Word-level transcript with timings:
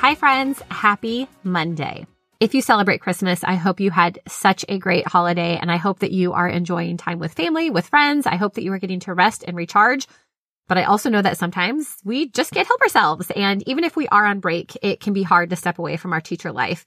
Hi, 0.00 0.14
friends. 0.14 0.62
Happy 0.70 1.28
Monday. 1.44 2.06
If 2.40 2.54
you 2.54 2.62
celebrate 2.62 3.02
Christmas, 3.02 3.44
I 3.44 3.56
hope 3.56 3.80
you 3.80 3.90
had 3.90 4.18
such 4.26 4.64
a 4.66 4.78
great 4.78 5.06
holiday 5.06 5.58
and 5.60 5.70
I 5.70 5.76
hope 5.76 5.98
that 5.98 6.10
you 6.10 6.32
are 6.32 6.48
enjoying 6.48 6.96
time 6.96 7.18
with 7.18 7.34
family, 7.34 7.68
with 7.68 7.86
friends. 7.86 8.26
I 8.26 8.36
hope 8.36 8.54
that 8.54 8.62
you 8.62 8.72
are 8.72 8.78
getting 8.78 9.00
to 9.00 9.12
rest 9.12 9.44
and 9.46 9.54
recharge. 9.54 10.06
But 10.68 10.78
I 10.78 10.84
also 10.84 11.10
know 11.10 11.20
that 11.20 11.36
sometimes 11.36 11.98
we 12.02 12.30
just 12.30 12.50
can't 12.50 12.66
help 12.66 12.80
ourselves. 12.80 13.30
And 13.36 13.62
even 13.68 13.84
if 13.84 13.94
we 13.94 14.08
are 14.08 14.24
on 14.24 14.40
break, 14.40 14.74
it 14.80 15.00
can 15.00 15.12
be 15.12 15.22
hard 15.22 15.50
to 15.50 15.56
step 15.56 15.78
away 15.78 15.98
from 15.98 16.14
our 16.14 16.20
teacher 16.22 16.50
life. 16.50 16.86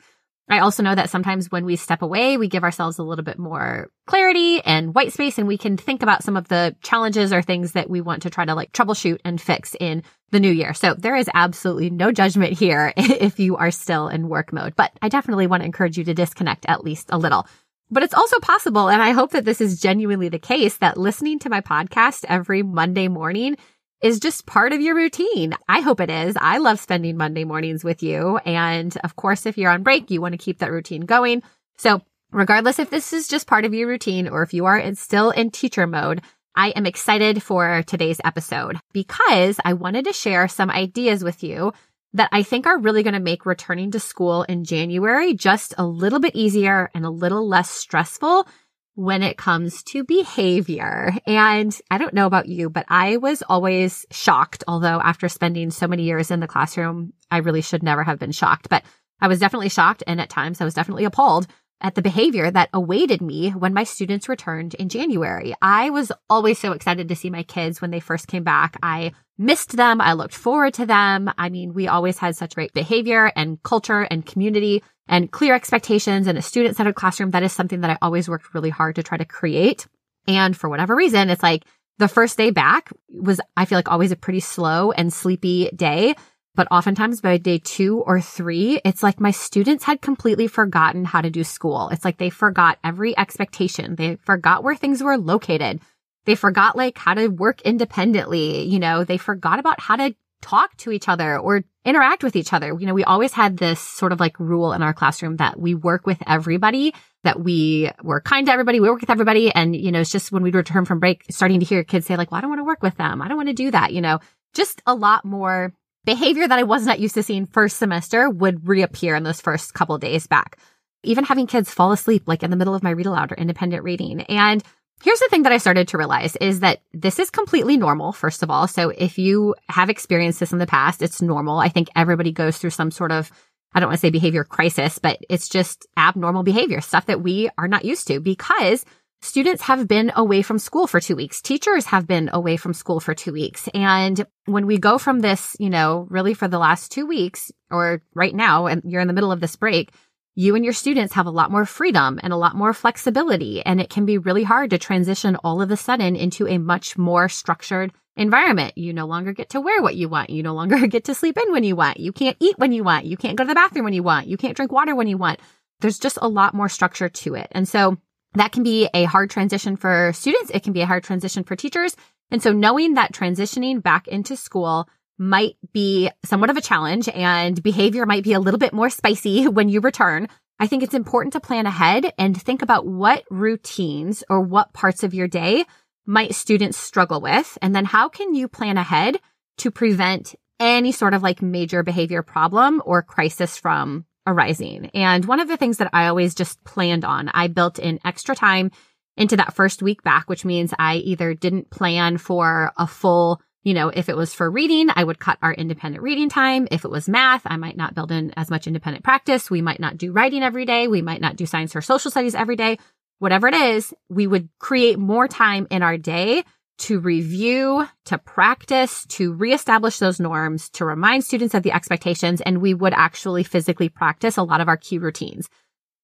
I 0.50 0.60
also 0.60 0.84
know 0.84 0.94
that 0.94 1.10
sometimes 1.10 1.52
when 1.52 1.64
we 1.64 1.78
step 1.78 2.02
away, 2.02 2.36
we 2.36 2.50
give 2.50 2.64
ourselves 2.64 2.98
a 2.98 3.04
little 3.04 3.24
bit 3.24 3.40
more 3.40 3.90
clarity 4.06 4.62
and 4.62 4.94
white 4.94 5.14
space 5.14 5.38
and 5.38 5.48
we 5.48 5.58
can 5.58 5.78
think 5.78 6.04
about 6.04 6.24
some 6.24 6.36
of 6.36 6.50
the 6.50 6.76
challenges 6.82 7.32
or 7.32 7.42
things 7.42 7.72
that 7.72 7.90
we 7.90 8.02
want 8.02 8.24
to 8.24 8.30
try 8.30 8.44
to 8.44 8.54
like 8.54 8.74
troubleshoot 8.74 9.20
and 9.24 9.40
fix 9.40 9.76
in 9.80 10.04
the 10.32 10.42
new 10.42 10.52
year. 10.52 10.74
So 10.74 10.96
there 10.96 11.16
is 11.16 11.30
absolutely 11.34 11.90
no 11.90 12.12
judgment 12.12 12.54
here 12.54 12.92
if 12.98 13.40
you 13.40 13.56
are 13.56 13.72
still 13.72 14.10
in 14.10 14.28
work 14.28 14.52
mode, 14.52 14.76
but 14.76 14.92
I 15.02 15.08
definitely 15.08 15.48
want 15.48 15.62
to 15.62 15.66
encourage 15.66 15.98
you 15.98 16.04
to 16.06 16.14
disconnect 16.14 16.66
at 16.68 16.84
least 16.84 17.08
a 17.10 17.18
little. 17.18 17.48
But 17.90 18.04
it's 18.04 18.14
also 18.14 18.40
possible, 18.40 18.90
and 18.90 19.02
I 19.02 19.12
hope 19.12 19.32
that 19.32 19.46
this 19.46 19.62
is 19.62 19.80
genuinely 19.80 20.28
the 20.28 20.40
case, 20.40 20.78
that 20.78 20.98
listening 20.98 21.38
to 21.40 21.50
my 21.50 21.62
podcast 21.62 22.26
every 22.28 22.64
Monday 22.64 23.08
morning 23.08 23.56
is 24.04 24.20
just 24.20 24.46
part 24.46 24.74
of 24.74 24.82
your 24.82 24.96
routine. 24.96 25.56
I 25.68 25.80
hope 25.80 26.02
it 26.02 26.10
is. 26.10 26.36
I 26.40 26.58
love 26.58 26.80
spending 26.80 27.16
Monday 27.16 27.46
mornings 27.46 27.84
with 27.84 28.04
you. 28.04 28.38
And 28.46 28.96
of 29.04 29.16
course, 29.16 29.46
if 29.46 29.58
you're 29.58 29.72
on 29.72 29.82
break, 29.82 30.12
you 30.12 30.22
want 30.22 30.34
to 30.34 30.38
keep 30.38 30.60
that 30.60 30.72
routine 30.72 31.06
going. 31.06 31.42
So 31.78 32.02
regardless 32.32 32.80
if 32.80 32.90
this 32.90 33.14
is 33.14 33.30
just 33.30 33.48
part 33.48 33.64
of 33.64 33.74
your 33.74 33.88
routine 33.88 34.28
or 34.28 34.44
if 34.44 34.54
you 34.54 34.66
are 34.66 34.94
still 34.96 35.32
in 35.32 35.52
teacher 35.52 35.88
mode, 35.88 36.22
I 36.54 36.70
am 36.72 36.86
excited 36.86 37.42
for 37.42 37.82
today's 37.88 38.20
episode 38.26 38.78
because 38.92 39.58
I 39.64 39.74
wanted 39.74 40.06
to 40.06 40.14
share 40.14 40.48
some 40.50 40.70
ideas 40.70 41.24
with 41.24 41.42
you 41.42 41.74
that 42.14 42.30
I 42.32 42.44
think 42.44 42.68
are 42.68 42.78
really 42.78 43.04
going 43.04 43.16
to 43.16 43.20
make 43.20 43.46
returning 43.46 43.92
to 43.92 44.00
school 44.00 44.44
in 44.44 44.66
January 44.66 45.34
just 45.34 45.74
a 45.78 45.86
little 45.86 46.20
bit 46.20 46.36
easier 46.36 46.92
and 46.94 47.06
a 47.06 47.10
little 47.10 47.48
less 47.48 47.70
stressful 47.70 48.48
when 48.96 49.24
it 49.24 49.38
comes 49.38 49.84
to 49.84 50.04
behavior. 50.04 51.14
And 51.26 51.76
I 51.90 51.98
don't 51.98 52.14
know 52.14 52.28
about 52.28 52.48
you, 52.48 52.70
but 52.70 52.86
I 52.90 53.18
was 53.18 53.44
always 53.48 54.06
shocked, 54.12 54.64
although 54.68 55.02
after 55.02 55.28
spending 55.30 55.72
so 55.72 55.88
many 55.88 56.04
years 56.04 56.30
in 56.30 56.40
the 56.40 56.48
classroom, 56.48 57.14
I 57.32 57.38
really 57.38 57.62
should 57.62 57.84
never 57.84 58.04
have 58.04 58.20
been 58.20 58.32
shocked, 58.32 58.70
but 58.70 58.84
I 59.20 59.28
was 59.28 59.40
definitely 59.40 59.70
shocked. 59.70 60.04
And 60.06 60.22
at 60.22 60.30
times 60.30 60.62
I 60.62 60.66
was 60.66 60.74
definitely 60.74 61.06
appalled 61.06 61.48
at 61.82 61.96
the 61.96 62.02
behavior 62.02 62.50
that 62.50 62.70
awaited 62.74 63.22
me 63.22 63.50
when 63.52 63.74
my 63.74 63.84
students 63.84 64.30
returned 64.30 64.74
in 64.76 64.90
January. 64.90 65.54
I 65.62 65.90
was 65.90 66.12
always 66.30 66.60
so 66.60 66.72
excited 66.72 67.10
to 67.10 67.16
see 67.16 67.30
my 67.30 67.44
kids 67.44 67.82
when 67.82 67.92
they 67.92 68.00
first 68.00 68.28
came 68.28 68.44
back. 68.44 68.78
I 68.82 69.12
missed 69.38 69.76
them. 69.76 70.00
I 70.00 70.14
looked 70.14 70.34
forward 70.34 70.76
to 70.76 70.86
them. 70.86 71.30
I 71.38 71.50
mean, 71.50 71.74
we 71.74 71.88
always 71.88 72.18
had 72.18 72.38
such 72.38 72.56
great 72.56 72.74
behavior 72.74 73.32
and 73.36 73.62
culture 73.64 74.02
and 74.04 74.26
community 74.26 74.84
and 75.08 75.32
clear 75.32 75.54
expectations 75.56 76.28
and 76.28 76.38
a 76.38 76.42
student 76.42 76.76
centered 76.76 76.96
classroom. 76.96 77.32
That 77.32 77.44
is 77.44 77.52
something 77.52 77.82
that 77.82 77.92
I 77.92 77.98
always 78.02 78.30
worked 78.30 78.54
really 78.54 78.70
hard 78.70 78.96
to 78.96 79.04
try 79.04 79.18
to 79.18 79.26
create. 79.26 79.88
And 80.28 80.56
for 80.56 80.70
whatever 80.70 80.96
reason, 80.96 81.30
it's 81.30 81.44
like 81.44 81.66
the 81.98 82.08
first 82.08 82.38
day 82.38 82.52
back 82.52 82.90
was, 83.10 83.40
I 83.56 83.66
feel 83.66 83.78
like 83.78 83.92
always 83.92 84.12
a 84.12 84.18
pretty 84.18 84.40
slow 84.40 84.92
and 84.92 85.14
sleepy 85.14 85.70
day. 85.76 86.16
But 86.56 86.68
oftentimes 86.70 87.20
by 87.20 87.38
day 87.38 87.58
two 87.58 88.02
or 88.02 88.22
three, 88.22 88.80
it's 88.86 89.02
like 89.02 89.20
my 89.20 89.32
students 89.32 89.84
had 89.84 90.02
completely 90.02 90.48
forgotten 90.48 91.04
how 91.04 91.22
to 91.22 91.32
do 91.32 91.44
school. 91.44 91.90
It's 91.90 92.06
like 92.06 92.20
they 92.20 92.30
forgot 92.30 92.78
every 92.84 93.18
expectation. 93.18 93.96
They 93.96 94.18
forgot 94.18 94.64
where 94.64 94.76
things 94.76 95.02
were 95.02 95.18
located. 95.18 95.82
They 96.26 96.36
forgot 96.36 96.76
like 96.76 96.98
how 96.98 97.16
to 97.16 97.28
work 97.28 97.62
independently. 97.64 98.64
You 98.64 98.80
know, 98.80 99.04
they 99.04 99.18
forgot 99.18 99.60
about 99.60 99.80
how 99.80 99.96
to 99.96 100.16
talk 100.44 100.76
to 100.78 100.92
each 100.92 101.10
other 101.10 101.40
or 101.40 101.64
interact 101.86 102.24
with 102.24 102.36
each 102.36 102.54
other. 102.54 102.78
You 102.78 102.86
know, 102.86 102.94
we 102.94 103.04
always 103.04 103.32
had 103.32 103.58
this 103.58 103.80
sort 103.80 104.12
of 104.12 104.20
like 104.20 104.40
rule 104.40 104.74
in 104.74 104.84
our 104.84 104.94
classroom 104.94 105.38
that 105.38 105.60
we 105.60 105.74
work 105.74 106.06
with 106.06 106.22
everybody, 106.28 106.94
that 107.24 107.40
we 107.40 107.90
were 108.04 108.22
kind 108.22 108.46
to 108.46 108.54
everybody, 108.54 108.80
we 108.80 108.90
work 108.90 109.02
with 109.02 109.10
everybody. 109.10 109.52
And, 109.54 109.76
you 109.76 109.92
know, 109.92 110.02
it's 110.02 110.12
just 110.12 110.32
when 110.32 110.44
we'd 110.44 110.56
return 110.56 110.86
from 110.86 111.00
break, 111.00 111.26
starting 111.32 111.62
to 111.62 111.66
hear 111.66 111.84
kids 111.84 112.06
say 112.06 112.18
like, 112.18 112.32
well, 112.32 112.38
I 112.38 112.42
don't 112.42 112.50
want 112.50 112.60
to 112.60 112.66
work 112.66 112.84
with 112.84 112.98
them. 112.98 113.22
I 113.22 113.28
don't 113.28 113.38
want 113.38 113.50
to 113.50 113.54
do 113.54 113.72
that. 113.72 113.94
You 113.94 114.02
know, 114.02 114.20
just 114.54 114.82
a 114.86 114.94
lot 114.94 115.26
more 115.26 115.74
behavior 116.06 116.48
that 116.48 116.60
I 116.60 116.64
was 116.64 116.86
not 116.86 117.00
used 117.00 117.16
to 117.16 117.24
seeing 117.24 117.46
first 117.46 117.78
semester 117.78 118.30
would 118.30 118.68
reappear 118.68 119.16
in 119.16 119.24
those 119.24 119.42
first 119.42 119.74
couple 119.74 119.98
days 119.98 120.28
back. 120.28 120.58
Even 121.04 121.24
having 121.24 121.48
kids 121.48 121.74
fall 121.74 121.92
asleep 121.92 122.24
like 122.28 122.44
in 122.44 122.52
the 122.52 122.58
middle 122.58 122.76
of 122.76 122.84
my 122.84 122.92
read 122.92 123.06
aloud 123.06 123.32
or 123.32 123.36
independent 123.36 123.84
reading. 123.84 124.22
And 124.22 124.64
Here's 125.04 125.20
the 125.20 125.28
thing 125.30 125.44
that 125.44 125.52
I 125.52 125.58
started 125.58 125.90
to 125.90 125.98
realize 125.98 126.38
is 126.38 126.62
that 126.62 126.82
this 126.94 127.20
is 127.20 127.30
completely 127.30 127.76
normal, 127.76 128.14
first 128.14 128.42
of 128.42 128.50
all. 128.50 128.70
So 128.70 128.88
if 128.90 129.18
you 129.18 129.54
have 129.68 129.90
experienced 129.90 130.40
this 130.40 130.54
in 130.54 130.60
the 130.60 130.66
past, 130.66 131.02
it's 131.02 131.22
normal. 131.22 131.60
I 131.60 131.68
think 131.68 131.90
everybody 131.94 132.32
goes 132.32 132.58
through 132.58 132.70
some 132.70 132.90
sort 132.90 133.12
of, 133.12 133.30
I 133.74 133.82
don't 133.82 133.90
want 133.90 133.98
to 133.98 134.02
say 134.02 134.12
behavior 134.12 134.46
crisis, 134.46 135.00
but 135.00 135.20
it's 135.30 135.50
just 135.50 135.86
abnormal 135.98 136.44
behavior, 136.44 136.80
stuff 136.80 137.08
that 137.08 137.22
we 137.22 137.50
are 137.58 137.68
not 137.68 137.84
used 137.84 138.08
to 138.08 138.22
because 138.22 138.86
students 139.22 139.64
have 139.64 139.90
been 139.90 140.14
away 140.16 140.42
from 140.42 140.58
school 140.58 140.88
for 140.88 141.02
two 141.02 141.18
weeks. 141.18 141.42
Teachers 141.42 141.84
have 141.88 142.08
been 142.08 142.30
away 142.32 142.56
from 142.56 142.74
school 142.74 143.02
for 143.02 143.14
two 143.14 143.34
weeks. 143.34 143.68
And 143.74 144.26
when 144.46 144.68
we 144.68 144.78
go 144.78 144.98
from 144.98 145.20
this, 145.20 145.58
you 145.60 145.70
know, 145.70 146.08
really 146.10 146.34
for 146.34 146.48
the 146.48 146.60
last 146.60 146.94
two 146.94 147.06
weeks 147.06 147.52
or 147.70 148.02
right 148.16 148.34
now, 148.34 148.68
and 148.68 148.82
you're 148.86 149.02
in 149.02 149.08
the 149.08 149.14
middle 149.14 149.34
of 149.34 149.42
this 149.42 149.58
break, 149.58 149.92
you 150.36 150.56
and 150.56 150.64
your 150.64 150.74
students 150.74 151.14
have 151.14 151.28
a 151.28 151.32
lot 151.32 151.52
more 151.52 151.66
freedom 151.66 152.20
and 152.24 152.34
a 152.34 152.38
lot 152.38 152.56
more 152.56 152.74
flexibility. 152.74 153.64
And 153.64 153.80
it 153.80 153.90
can 153.90 154.06
be 154.06 154.18
really 154.18 154.44
hard 154.44 154.72
to 154.72 154.78
transition 154.78 155.38
all 155.44 155.62
of 155.62 155.70
a 155.70 155.78
sudden 155.78 156.16
into 156.16 156.48
a 156.48 156.58
much 156.58 156.98
more 156.98 157.30
structured 157.30 157.92
environment. 158.16 158.78
You 158.78 158.94
no 158.94 159.06
longer 159.06 159.34
get 159.34 159.50
to 159.50 159.62
wear 159.62 159.82
what 159.82 159.96
you 159.96 160.10
want. 160.10 160.32
You 160.32 160.42
no 160.42 160.54
longer 160.54 160.88
get 160.88 161.06
to 161.06 161.16
sleep 161.16 161.38
in 161.38 161.52
when 161.52 161.64
you 161.64 161.76
want. 161.76 162.00
You 162.00 162.12
can't 162.12 162.38
eat 162.40 162.58
when 162.58 162.72
you 162.72 162.84
want. 162.84 163.06
You 163.06 163.18
can't 163.18 163.38
go 163.38 163.44
to 163.44 163.48
the 163.48 163.56
bathroom 163.56 163.86
when 163.86 163.94
you 163.94 164.04
want. 164.04 164.28
You 164.28 164.38
can't 164.38 164.56
drink 164.56 164.72
water 164.72 164.96
when 164.96 165.08
you 165.08 165.18
want. 165.18 165.40
There's 165.82 166.00
just 166.00 166.18
a 166.22 166.28
lot 166.28 166.54
more 166.54 166.70
structure 166.70 167.10
to 167.10 167.36
it. 167.36 167.48
And 167.52 167.68
so 167.68 167.98
that 168.34 168.52
can 168.52 168.64
be 168.64 168.90
a 168.94 169.04
hard 169.04 169.30
transition 169.30 169.76
for 169.76 170.12
students. 170.14 170.50
It 170.52 170.64
can 170.64 170.74
be 170.74 170.82
a 170.82 170.88
hard 170.88 171.04
transition 171.04 171.44
for 171.44 171.56
teachers. 171.56 171.96
And 172.32 172.42
so 172.42 172.52
knowing 172.52 172.96
that 172.96 173.12
transitioning 173.12 173.84
back 173.84 174.08
into 174.08 174.36
school 174.36 174.88
might 175.18 175.56
be 175.72 176.10
somewhat 176.26 176.50
of 176.50 176.58
a 176.58 176.62
challenge 176.62 177.08
and 177.10 177.62
behavior 177.62 178.06
might 178.06 178.24
be 178.24 178.34
a 178.34 178.40
little 178.40 178.58
bit 178.58 178.74
more 178.74 178.90
spicy 178.90 179.48
when 179.48 179.70
you 179.70 179.80
return. 179.80 180.28
I 180.60 180.68
think 180.68 180.84
it's 180.84 180.94
important 180.94 181.34
to 181.34 181.40
plan 181.40 181.66
ahead 181.66 182.14
and 182.18 182.40
think 182.40 182.62
about 182.62 182.86
what 182.86 183.24
routines 183.30 184.24
or 184.30 184.42
what 184.42 184.74
parts 184.74 185.04
of 185.04 185.14
your 185.14 185.28
day 185.28 185.66
might 186.06 186.36
students 186.36 186.78
struggle 186.78 187.22
with? 187.22 187.58
And 187.62 187.76
then 187.76 187.86
how 187.86 188.10
can 188.10 188.34
you 188.34 188.48
plan 188.48 188.78
ahead 188.78 189.18
to 189.60 189.72
prevent 189.72 190.36
any 190.60 190.92
sort 190.92 191.14
of 191.14 191.24
like 191.24 191.42
major 191.42 191.84
behavior 191.84 192.24
problem 192.24 192.82
or 192.86 193.02
crisis 193.02 193.58
from 193.58 194.06
arising? 194.28 194.92
And 194.94 195.26
one 195.26 195.40
of 195.40 195.48
the 195.48 195.58
things 195.58 195.78
that 195.78 195.90
I 195.94 196.08
always 196.08 196.36
just 196.36 196.64
planned 196.64 197.06
on, 197.06 197.30
I 197.30 197.48
built 197.48 197.80
in 197.80 198.00
extra 198.06 198.36
time 198.36 198.72
into 199.16 199.38
that 199.38 199.54
first 199.54 199.82
week 199.82 200.04
back, 200.04 200.30
which 200.30 200.46
means 200.46 200.74
I 200.78 200.96
either 200.98 201.34
didn't 201.34 201.70
plan 201.70 202.18
for 202.18 202.72
a 202.78 202.88
full 202.88 203.42
you 203.64 203.74
know, 203.74 203.90
if 203.90 204.10
it 204.10 204.18
was 204.18 204.34
for 204.34 204.50
reading, 204.50 204.90
I 204.94 205.04
would 205.04 205.20
cut 205.20 205.38
our 205.42 205.54
independent 205.54 206.04
reading 206.04 206.30
time. 206.30 206.68
If 206.70 206.86
it 206.86 206.92
was 206.92 207.08
math, 207.08 207.44
I 207.46 207.58
might 207.58 207.78
not 207.78 207.96
build 207.96 208.12
in 208.12 208.34
as 208.36 208.50
much 208.50 208.68
independent 208.68 209.04
practice. 209.04 209.50
We 209.50 209.62
might 209.62 209.80
not 209.80 209.98
do 209.98 210.12
writing 210.12 210.44
every 210.44 210.66
day. 210.66 210.88
We 210.88 211.02
might 211.02 211.22
not 211.22 211.38
do 211.38 211.46
science 211.46 211.76
or 211.76 211.82
social 211.82 212.12
studies 212.12 212.36
every 212.36 212.56
day 212.56 212.78
whatever 213.24 213.48
it 213.48 213.54
is, 213.54 213.94
we 214.10 214.28
would 214.28 214.50
create 214.60 215.00
more 215.00 215.30
time 215.30 215.66
in 215.72 215.82
our 215.82 215.98
day 215.98 216.44
to 216.78 217.00
review, 217.00 217.88
to 218.04 218.18
practice, 218.18 219.06
to 219.06 219.32
reestablish 219.32 219.98
those 219.98 220.20
norms, 220.20 220.70
to 220.72 220.84
remind 220.84 221.24
students 221.24 221.54
of 221.54 221.64
the 221.64 221.72
expectations, 221.72 222.42
and 222.42 222.62
we 222.62 222.74
would 222.74 222.92
actually 222.94 223.44
physically 223.44 223.88
practice 223.88 224.36
a 224.36 224.44
lot 224.44 224.60
of 224.60 224.68
our 224.68 224.76
key 224.76 224.98
routines. 224.98 225.50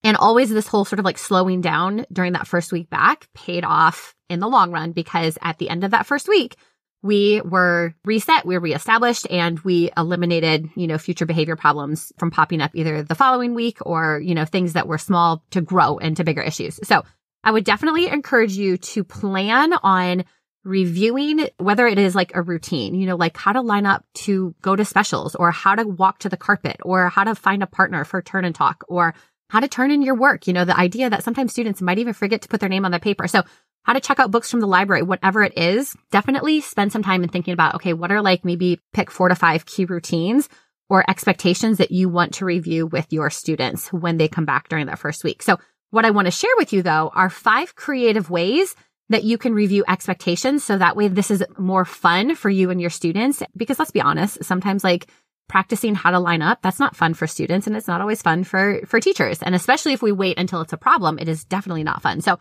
And 0.02 0.16
always 0.16 0.50
this 0.50 0.68
whole 0.68 0.86
sort 0.86 1.00
of 1.00 1.04
like 1.04 1.18
slowing 1.18 1.60
down 1.60 2.06
during 2.10 2.32
that 2.34 2.48
first 2.48 2.72
week 2.72 2.90
back 2.90 3.28
paid 3.34 3.66
off 3.66 4.16
in 4.30 4.40
the 4.40 4.48
long 4.48 4.72
run 4.72 4.94
because 4.94 5.38
at 5.42 5.58
the 5.58 5.70
end 5.70 5.84
of 5.84 5.92
that 5.92 6.06
first 6.06 6.30
week, 6.30 6.56
we 7.02 7.42
were 7.42 7.94
reset, 8.04 8.46
we 8.46 8.56
were 8.56 8.62
reestablished, 8.62 9.28
and 9.30 9.60
we 9.60 9.90
eliminated, 9.96 10.70
you 10.76 10.88
know, 10.88 10.98
future 10.98 11.26
behavior 11.26 11.56
problems 11.56 12.12
from 12.18 12.32
popping 12.32 12.62
up 12.62 12.72
either 12.74 13.04
the 13.04 13.16
following 13.16 13.54
week 13.54 13.78
or, 13.82 14.20
you 14.20 14.36
know, 14.36 14.46
things 14.46 14.74
that 14.74 14.88
were 14.88 14.98
small 14.98 15.44
to 15.52 15.62
grow 15.62 15.98
into 15.98 16.24
bigger 16.24 16.42
issues. 16.42 16.80
So 16.84 17.04
I 17.44 17.52
would 17.52 17.64
definitely 17.64 18.08
encourage 18.08 18.54
you 18.54 18.78
to 18.78 19.04
plan 19.04 19.74
on 19.74 20.26
reviewing 20.66 21.48
whether 21.58 21.88
it 21.88 21.98
is 21.98 22.16
like 22.16 22.36
a 22.36 22.42
routine, 22.42 22.96
you 22.96 23.08
know, 23.08 23.16
like 23.16 23.38
how 23.38 23.54
to 23.54 23.62
line 23.62 23.86
up 23.86 24.04
to 24.14 24.54
go 24.62 24.76
to 24.76 24.84
specials 24.84 25.36
or 25.36 25.52
how 25.52 25.76
to 25.76 25.88
walk 25.88 26.20
to 26.20 26.30
the 26.30 26.38
carpet 26.38 26.78
or 26.84 27.08
how 27.08 27.24
to 27.24 27.34
find 27.34 27.64
a 27.64 27.68
partner 27.68 28.04
for 28.04 28.22
turn 28.22 28.44
and 28.44 28.54
talk 28.54 28.84
or 28.90 29.14
how 29.50 29.62
to 29.62 29.68
turn 29.68 29.90
in 29.90 30.02
your 30.02 30.16
work. 30.16 30.48
You 30.48 30.54
know, 30.54 30.66
the 30.66 30.78
idea 30.78 31.10
that 31.10 31.24
sometimes 31.24 31.54
students 31.54 31.82
might 31.82 32.00
even 32.00 32.14
forget 32.14 32.42
to 32.42 32.50
put 32.50 32.60
their 32.60 32.70
name 32.70 32.86
on 32.86 32.92
the 32.92 33.00
paper. 33.00 33.28
So 33.28 33.44
how 33.84 33.94
to 33.94 34.00
check 34.00 34.20
out 34.20 34.32
books 34.32 34.52
from 34.52 34.60
the 34.60 34.68
library, 34.68 35.02
whatever 35.02 35.42
it 35.42 35.58
is, 35.58 35.96
definitely 36.12 36.62
spend 36.62 36.92
some 36.92 37.04
time 37.04 37.24
in 37.24 37.30
thinking 37.30 37.54
about, 37.54 37.76
okay, 37.76 37.94
what 37.94 38.12
are 38.12 38.22
like 38.22 38.46
maybe 38.46 38.80
pick 38.94 39.10
four 39.10 39.30
to 39.30 39.36
five 39.36 39.66
key 39.66 39.86
routines 39.86 40.50
or 40.90 41.10
expectations 41.10 41.78
that 41.78 41.92
you 41.92 42.10
want 42.10 42.36
to 42.36 42.46
review 42.46 42.86
with 42.86 43.12
your 43.12 43.30
students 43.30 43.92
when 43.94 44.18
they 44.18 44.28
come 44.28 44.46
back 44.46 44.70
during 44.70 44.88
that 44.88 45.00
first 45.00 45.24
week. 45.24 45.42
So 45.42 45.58
what 45.92 46.06
I 46.06 46.12
want 46.12 46.26
to 46.26 46.32
share 46.32 46.52
with 46.58 46.74
you 46.74 46.82
though 46.82 47.12
are 47.14 47.30
five 47.30 47.76
creative 47.76 48.30
ways 48.30 48.76
that 49.10 49.24
you 49.24 49.38
can 49.38 49.54
review 49.54 49.84
expectations. 49.88 50.64
So 50.64 50.78
that 50.78 50.96
way 50.96 51.08
this 51.08 51.32
is 51.32 51.44
more 51.58 51.86
fun 51.86 52.36
for 52.36 52.50
you 52.50 52.70
and 52.70 52.80
your 52.80 52.92
students. 52.92 53.42
Because 53.58 53.80
let's 53.80 53.92
be 53.92 54.02
honest, 54.02 54.44
sometimes 54.44 54.84
like 54.84 55.08
practicing 55.48 55.96
how 55.96 56.12
to 56.12 56.20
line 56.20 56.44
up, 56.44 56.62
that's 56.62 56.80
not 56.80 56.96
fun 56.96 57.16
for 57.16 57.26
students 57.26 57.66
and 57.66 57.76
it's 57.76 57.88
not 57.88 58.02
always 58.02 58.22
fun 58.22 58.44
for, 58.44 58.82
for 58.86 59.00
teachers. 59.00 59.42
And 59.42 59.56
especially 59.56 59.94
if 59.94 60.02
we 60.04 60.12
wait 60.12 60.38
until 60.38 60.62
it's 60.62 60.74
a 60.74 60.78
problem, 60.78 61.18
it 61.18 61.28
is 61.28 61.44
definitely 61.44 61.84
not 61.84 62.04
fun. 62.04 62.22
So 62.22 62.38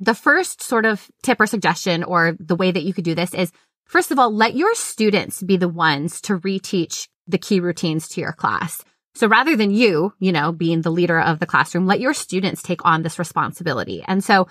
the 0.00 0.14
first 0.14 0.62
sort 0.62 0.86
of 0.86 1.10
tip 1.22 1.40
or 1.40 1.46
suggestion 1.46 2.04
or 2.04 2.36
the 2.38 2.56
way 2.56 2.70
that 2.70 2.82
you 2.82 2.94
could 2.94 3.04
do 3.04 3.14
this 3.14 3.34
is 3.34 3.52
first 3.86 4.10
of 4.10 4.18
all, 4.18 4.32
let 4.32 4.54
your 4.54 4.74
students 4.74 5.42
be 5.42 5.56
the 5.56 5.68
ones 5.68 6.20
to 6.22 6.38
reteach 6.38 7.08
the 7.26 7.38
key 7.38 7.60
routines 7.60 8.08
to 8.08 8.20
your 8.20 8.32
class. 8.32 8.82
So 9.14 9.26
rather 9.26 9.56
than 9.56 9.72
you, 9.72 10.12
you 10.20 10.30
know, 10.30 10.52
being 10.52 10.82
the 10.82 10.90
leader 10.90 11.20
of 11.20 11.40
the 11.40 11.46
classroom, 11.46 11.86
let 11.86 12.00
your 12.00 12.14
students 12.14 12.62
take 12.62 12.84
on 12.84 13.02
this 13.02 13.18
responsibility. 13.18 14.04
And 14.06 14.22
so 14.22 14.46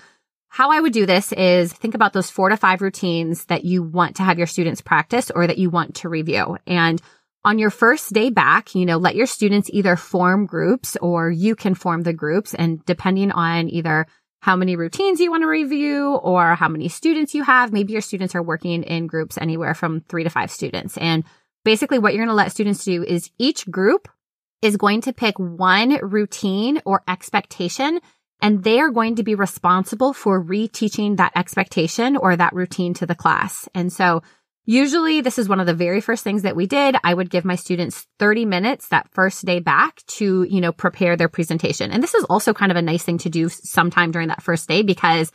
how 0.48 0.70
I 0.70 0.80
would 0.80 0.92
do 0.92 1.06
this 1.06 1.32
is 1.32 1.72
think 1.72 1.94
about 1.94 2.12
those 2.12 2.30
four 2.30 2.48
to 2.48 2.56
five 2.56 2.80
routines 2.80 3.44
that 3.46 3.64
you 3.64 3.82
want 3.82 4.16
to 4.16 4.22
have 4.22 4.38
your 4.38 4.46
students 4.46 4.80
practice 4.80 5.30
or 5.30 5.46
that 5.46 5.58
you 5.58 5.70
want 5.70 5.96
to 5.96 6.08
review. 6.08 6.56
And 6.66 7.00
on 7.44 7.58
your 7.58 7.70
first 7.70 8.12
day 8.12 8.30
back, 8.30 8.74
you 8.74 8.84
know, 8.84 8.96
let 8.96 9.14
your 9.14 9.26
students 9.26 9.70
either 9.72 9.96
form 9.96 10.46
groups 10.46 10.96
or 11.00 11.30
you 11.30 11.54
can 11.54 11.74
form 11.74 12.02
the 12.02 12.12
groups. 12.12 12.54
And 12.54 12.84
depending 12.84 13.30
on 13.30 13.68
either 13.68 14.06
how 14.40 14.56
many 14.56 14.76
routines 14.76 15.20
you 15.20 15.30
want 15.30 15.42
to 15.42 15.48
review 15.48 16.14
or 16.14 16.54
how 16.54 16.68
many 16.68 16.88
students 16.88 17.34
you 17.34 17.42
have. 17.42 17.72
Maybe 17.72 17.92
your 17.92 18.02
students 18.02 18.34
are 18.34 18.42
working 18.42 18.82
in 18.82 19.06
groups 19.06 19.36
anywhere 19.38 19.74
from 19.74 20.00
three 20.02 20.24
to 20.24 20.30
five 20.30 20.50
students. 20.50 20.96
And 20.96 21.24
basically 21.64 21.98
what 21.98 22.14
you're 22.14 22.24
going 22.24 22.32
to 22.32 22.34
let 22.34 22.52
students 22.52 22.84
do 22.84 23.02
is 23.02 23.30
each 23.38 23.68
group 23.70 24.08
is 24.62 24.76
going 24.76 25.02
to 25.02 25.12
pick 25.12 25.38
one 25.38 25.98
routine 26.02 26.80
or 26.84 27.02
expectation 27.08 28.00
and 28.40 28.62
they 28.62 28.78
are 28.78 28.90
going 28.90 29.16
to 29.16 29.24
be 29.24 29.34
responsible 29.34 30.12
for 30.12 30.42
reteaching 30.42 31.16
that 31.16 31.32
expectation 31.34 32.16
or 32.16 32.36
that 32.36 32.54
routine 32.54 32.94
to 32.94 33.06
the 33.06 33.14
class. 33.14 33.68
And 33.74 33.92
so 33.92 34.22
Usually 34.68 35.22
this 35.22 35.38
is 35.38 35.48
one 35.48 35.60
of 35.60 35.66
the 35.66 35.72
very 35.72 36.02
first 36.02 36.22
things 36.22 36.42
that 36.42 36.54
we 36.54 36.66
did. 36.66 36.94
I 37.02 37.14
would 37.14 37.30
give 37.30 37.42
my 37.42 37.56
students 37.56 38.06
30 38.18 38.44
minutes 38.44 38.88
that 38.88 39.08
first 39.12 39.42
day 39.46 39.60
back 39.60 40.04
to, 40.18 40.42
you 40.42 40.60
know, 40.60 40.72
prepare 40.72 41.16
their 41.16 41.30
presentation. 41.30 41.90
And 41.90 42.02
this 42.02 42.12
is 42.12 42.24
also 42.24 42.52
kind 42.52 42.70
of 42.70 42.76
a 42.76 42.82
nice 42.82 43.02
thing 43.02 43.16
to 43.20 43.30
do 43.30 43.48
sometime 43.48 44.10
during 44.10 44.28
that 44.28 44.42
first 44.42 44.68
day 44.68 44.82
because 44.82 45.32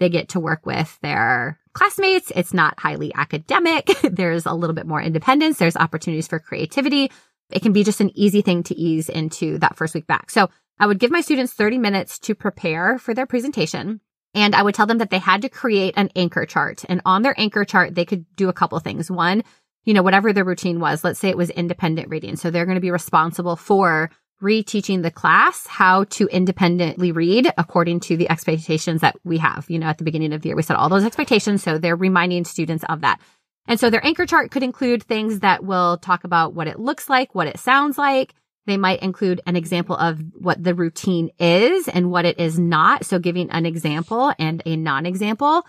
they 0.00 0.10
get 0.10 0.28
to 0.28 0.38
work 0.38 0.66
with 0.66 0.98
their 1.00 1.58
classmates. 1.72 2.30
It's 2.36 2.52
not 2.52 2.78
highly 2.78 3.10
academic. 3.14 3.86
There's 4.02 4.44
a 4.44 4.52
little 4.52 4.74
bit 4.74 4.86
more 4.86 5.00
independence. 5.00 5.56
There's 5.56 5.76
opportunities 5.76 6.28
for 6.28 6.38
creativity. 6.38 7.10
It 7.50 7.62
can 7.62 7.72
be 7.72 7.84
just 7.84 8.02
an 8.02 8.10
easy 8.14 8.42
thing 8.42 8.64
to 8.64 8.74
ease 8.74 9.08
into 9.08 9.56
that 9.60 9.76
first 9.76 9.94
week 9.94 10.06
back. 10.06 10.28
So 10.28 10.50
I 10.78 10.86
would 10.86 10.98
give 10.98 11.10
my 11.10 11.22
students 11.22 11.54
30 11.54 11.78
minutes 11.78 12.18
to 12.18 12.34
prepare 12.34 12.98
for 12.98 13.14
their 13.14 13.24
presentation. 13.24 14.02
And 14.34 14.54
I 14.54 14.62
would 14.62 14.74
tell 14.74 14.86
them 14.86 14.98
that 14.98 15.10
they 15.10 15.18
had 15.18 15.42
to 15.42 15.48
create 15.48 15.94
an 15.96 16.10
anchor 16.16 16.44
chart. 16.44 16.84
And 16.88 17.00
on 17.04 17.22
their 17.22 17.38
anchor 17.38 17.64
chart, 17.64 17.94
they 17.94 18.04
could 18.04 18.26
do 18.36 18.48
a 18.48 18.52
couple 18.52 18.78
things. 18.80 19.10
One, 19.10 19.44
you 19.84 19.94
know, 19.94 20.02
whatever 20.02 20.32
their 20.32 20.44
routine 20.44 20.80
was, 20.80 21.04
let's 21.04 21.20
say 21.20 21.28
it 21.28 21.36
was 21.36 21.50
independent 21.50 22.08
reading. 22.08 22.36
So 22.36 22.50
they're 22.50 22.66
going 22.66 22.76
to 22.76 22.80
be 22.80 22.90
responsible 22.90 23.56
for 23.56 24.10
reteaching 24.42 25.02
the 25.02 25.10
class 25.10 25.66
how 25.66 26.04
to 26.04 26.26
independently 26.26 27.12
read 27.12 27.52
according 27.56 28.00
to 28.00 28.16
the 28.16 28.28
expectations 28.30 29.00
that 29.00 29.16
we 29.24 29.38
have. 29.38 29.64
You 29.68 29.78
know, 29.78 29.86
at 29.86 29.98
the 29.98 30.04
beginning 30.04 30.32
of 30.32 30.42
the 30.42 30.48
year, 30.48 30.56
we 30.56 30.62
set 30.62 30.76
all 30.76 30.88
those 30.88 31.04
expectations. 31.04 31.62
So 31.62 31.78
they're 31.78 31.96
reminding 31.96 32.44
students 32.44 32.84
of 32.88 33.02
that. 33.02 33.20
And 33.66 33.80
so 33.80 33.88
their 33.88 34.04
anchor 34.04 34.26
chart 34.26 34.50
could 34.50 34.62
include 34.62 35.02
things 35.02 35.40
that 35.40 35.64
will 35.64 35.96
talk 35.98 36.24
about 36.24 36.54
what 36.54 36.66
it 36.66 36.78
looks 36.78 37.08
like, 37.08 37.34
what 37.34 37.46
it 37.46 37.58
sounds 37.58 37.96
like, 37.96 38.34
they 38.66 38.76
might 38.76 39.02
include 39.02 39.40
an 39.46 39.56
example 39.56 39.96
of 39.96 40.20
what 40.34 40.62
the 40.62 40.74
routine 40.74 41.30
is 41.38 41.88
and 41.88 42.10
what 42.10 42.24
it 42.24 42.38
is 42.38 42.58
not. 42.58 43.04
So 43.04 43.18
giving 43.18 43.50
an 43.50 43.66
example 43.66 44.32
and 44.38 44.62
a 44.64 44.76
non-example. 44.76 45.66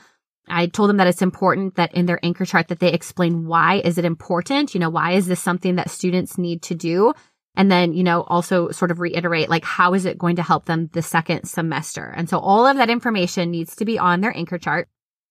I 0.48 0.68
told 0.68 0.90
them 0.90 0.98
that 0.98 1.08
it's 1.08 1.22
important 1.22 1.76
that 1.76 1.94
in 1.96 2.06
their 2.06 2.20
anchor 2.24 2.46
chart 2.46 2.68
that 2.68 2.80
they 2.80 2.94
explain 2.94 3.48
why 3.48 3.82
is 3.84 3.98
it 3.98 4.06
important? 4.06 4.74
You 4.74 4.80
know, 4.80 4.90
why 4.90 5.14
is 5.14 5.26
this 5.26 5.42
something 5.42 5.76
that 5.76 5.90
students 5.90 6.38
need 6.38 6.62
to 6.64 6.76
do? 6.76 7.14
And 7.58 7.72
then, 7.72 7.94
you 7.94 8.04
know, 8.04 8.22
also 8.22 8.70
sort 8.70 8.92
of 8.92 9.00
reiterate, 9.00 9.50
like, 9.50 9.64
how 9.64 9.94
is 9.94 10.06
it 10.06 10.18
going 10.18 10.36
to 10.36 10.44
help 10.44 10.66
them 10.66 10.90
the 10.94 11.02
second 11.02 11.46
semester? 11.46 12.14
And 12.16 12.30
so 12.30 12.38
all 12.38 12.68
of 12.68 12.78
that 12.78 12.90
information 12.90 13.50
needs 13.50 13.78
to 13.78 13.86
be 13.86 13.98
on 13.98 14.22
their 14.22 14.36
anchor 14.36 14.58
chart. 14.58 14.88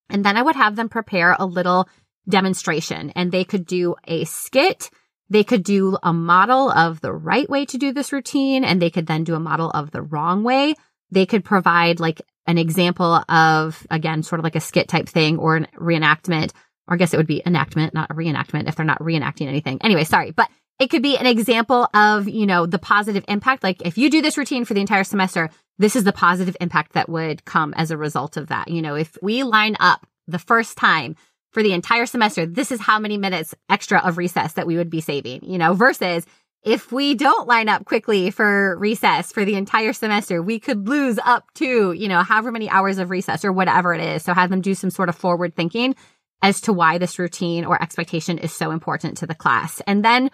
And 0.08 0.24
then 0.24 0.36
I 0.36 0.42
would 0.42 0.56
have 0.56 0.74
them 0.74 0.88
prepare 0.88 1.36
a 1.38 1.46
little 1.46 1.88
demonstration 2.28 3.10
and 3.10 3.30
they 3.30 3.44
could 3.44 3.66
do 3.66 3.94
a 4.06 4.24
skit 4.24 4.90
they 5.34 5.44
could 5.44 5.62
do 5.62 5.96
a 6.02 6.12
model 6.12 6.70
of 6.70 7.00
the 7.00 7.12
right 7.12 7.48
way 7.48 7.64
to 7.66 7.78
do 7.78 7.92
this 7.92 8.12
routine 8.12 8.64
and 8.64 8.80
they 8.80 8.90
could 8.90 9.06
then 9.06 9.24
do 9.24 9.34
a 9.34 9.40
model 9.40 9.70
of 9.70 9.90
the 9.90 10.02
wrong 10.02 10.42
way. 10.42 10.74
They 11.10 11.26
could 11.26 11.44
provide 11.44 12.00
like 12.00 12.22
an 12.46 12.58
example 12.58 13.22
of, 13.28 13.86
again, 13.90 14.22
sort 14.22 14.38
of 14.40 14.44
like 14.44 14.56
a 14.56 14.60
skit 14.60 14.88
type 14.88 15.08
thing 15.08 15.38
or 15.38 15.56
an 15.56 15.66
reenactment, 15.76 16.52
or 16.86 16.94
I 16.94 16.96
guess 16.98 17.14
it 17.14 17.16
would 17.16 17.26
be 17.26 17.42
enactment, 17.44 17.94
not 17.94 18.10
a 18.10 18.14
reenactment 18.14 18.68
if 18.68 18.76
they're 18.76 18.84
not 18.84 18.98
reenacting 18.98 19.48
anything. 19.48 19.78
Anyway, 19.82 20.04
sorry, 20.04 20.30
but 20.30 20.48
it 20.78 20.90
could 20.90 21.02
be 21.02 21.16
an 21.16 21.26
example 21.26 21.88
of, 21.94 22.28
you 22.28 22.46
know, 22.46 22.66
the 22.66 22.78
positive 22.78 23.24
impact. 23.28 23.62
Like 23.62 23.82
if 23.86 23.96
you 23.96 24.10
do 24.10 24.22
this 24.22 24.36
routine 24.36 24.64
for 24.64 24.74
the 24.74 24.80
entire 24.80 25.04
semester, 25.04 25.50
this 25.78 25.96
is 25.96 26.04
the 26.04 26.12
positive 26.12 26.56
impact 26.60 26.92
that 26.92 27.08
would 27.08 27.44
come 27.44 27.74
as 27.74 27.90
a 27.90 27.96
result 27.96 28.36
of 28.36 28.48
that. 28.48 28.68
You 28.68 28.82
know, 28.82 28.94
if 28.94 29.16
we 29.22 29.42
line 29.42 29.76
up 29.80 30.06
the 30.26 30.38
first 30.38 30.76
time 30.76 31.16
for 31.54 31.62
the 31.62 31.72
entire 31.72 32.04
semester, 32.04 32.44
this 32.44 32.72
is 32.72 32.80
how 32.80 32.98
many 32.98 33.16
minutes 33.16 33.54
extra 33.70 33.98
of 34.00 34.18
recess 34.18 34.54
that 34.54 34.66
we 34.66 34.76
would 34.76 34.90
be 34.90 35.00
saving, 35.00 35.44
you 35.44 35.56
know, 35.56 35.72
versus 35.72 36.26
if 36.64 36.90
we 36.90 37.14
don't 37.14 37.46
line 37.46 37.68
up 37.68 37.84
quickly 37.84 38.30
for 38.30 38.76
recess 38.78 39.30
for 39.30 39.44
the 39.44 39.54
entire 39.54 39.92
semester, 39.92 40.42
we 40.42 40.58
could 40.58 40.88
lose 40.88 41.18
up 41.24 41.44
to, 41.54 41.92
you 41.92 42.08
know, 42.08 42.22
however 42.22 42.50
many 42.50 42.68
hours 42.68 42.98
of 42.98 43.10
recess 43.10 43.44
or 43.44 43.52
whatever 43.52 43.94
it 43.94 44.00
is. 44.00 44.24
So 44.24 44.34
have 44.34 44.50
them 44.50 44.62
do 44.62 44.74
some 44.74 44.90
sort 44.90 45.08
of 45.08 45.14
forward 45.14 45.54
thinking 45.54 45.94
as 46.42 46.62
to 46.62 46.72
why 46.72 46.98
this 46.98 47.18
routine 47.18 47.64
or 47.64 47.80
expectation 47.80 48.38
is 48.38 48.52
so 48.52 48.70
important 48.70 49.18
to 49.18 49.26
the 49.26 49.34
class. 49.34 49.80
And 49.86 50.04
then, 50.04 50.30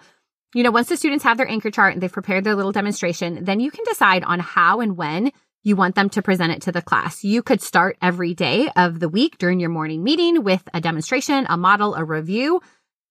you 0.55 0.63
know, 0.63 0.71
once 0.71 0.89
the 0.89 0.97
students 0.97 1.23
have 1.23 1.37
their 1.37 1.47
anchor 1.47 1.69
chart 1.69 1.93
and 1.93 2.01
they've 2.01 2.11
prepared 2.11 2.45
their 2.45 2.55
little 2.55 2.71
demonstration, 2.71 3.43
then 3.43 3.59
you 3.59 3.69
can 3.69 3.85
decide 3.85 4.23
on 4.23 4.39
how 4.39 4.79
and 4.79 4.97
when 4.97 5.31
you 5.63 5.75
want 5.75 5.95
them 5.95 6.09
to 6.09 6.21
present 6.21 6.51
it 6.51 6.63
to 6.63 6.71
the 6.71 6.81
class. 6.81 7.23
You 7.23 7.43
could 7.43 7.61
start 7.61 7.97
every 8.01 8.33
day 8.33 8.69
of 8.75 8.99
the 8.99 9.09
week 9.09 9.37
during 9.37 9.59
your 9.59 9.69
morning 9.69 10.03
meeting 10.03 10.43
with 10.43 10.67
a 10.73 10.81
demonstration, 10.81 11.45
a 11.49 11.57
model, 11.57 11.95
a 11.95 12.03
review. 12.03 12.61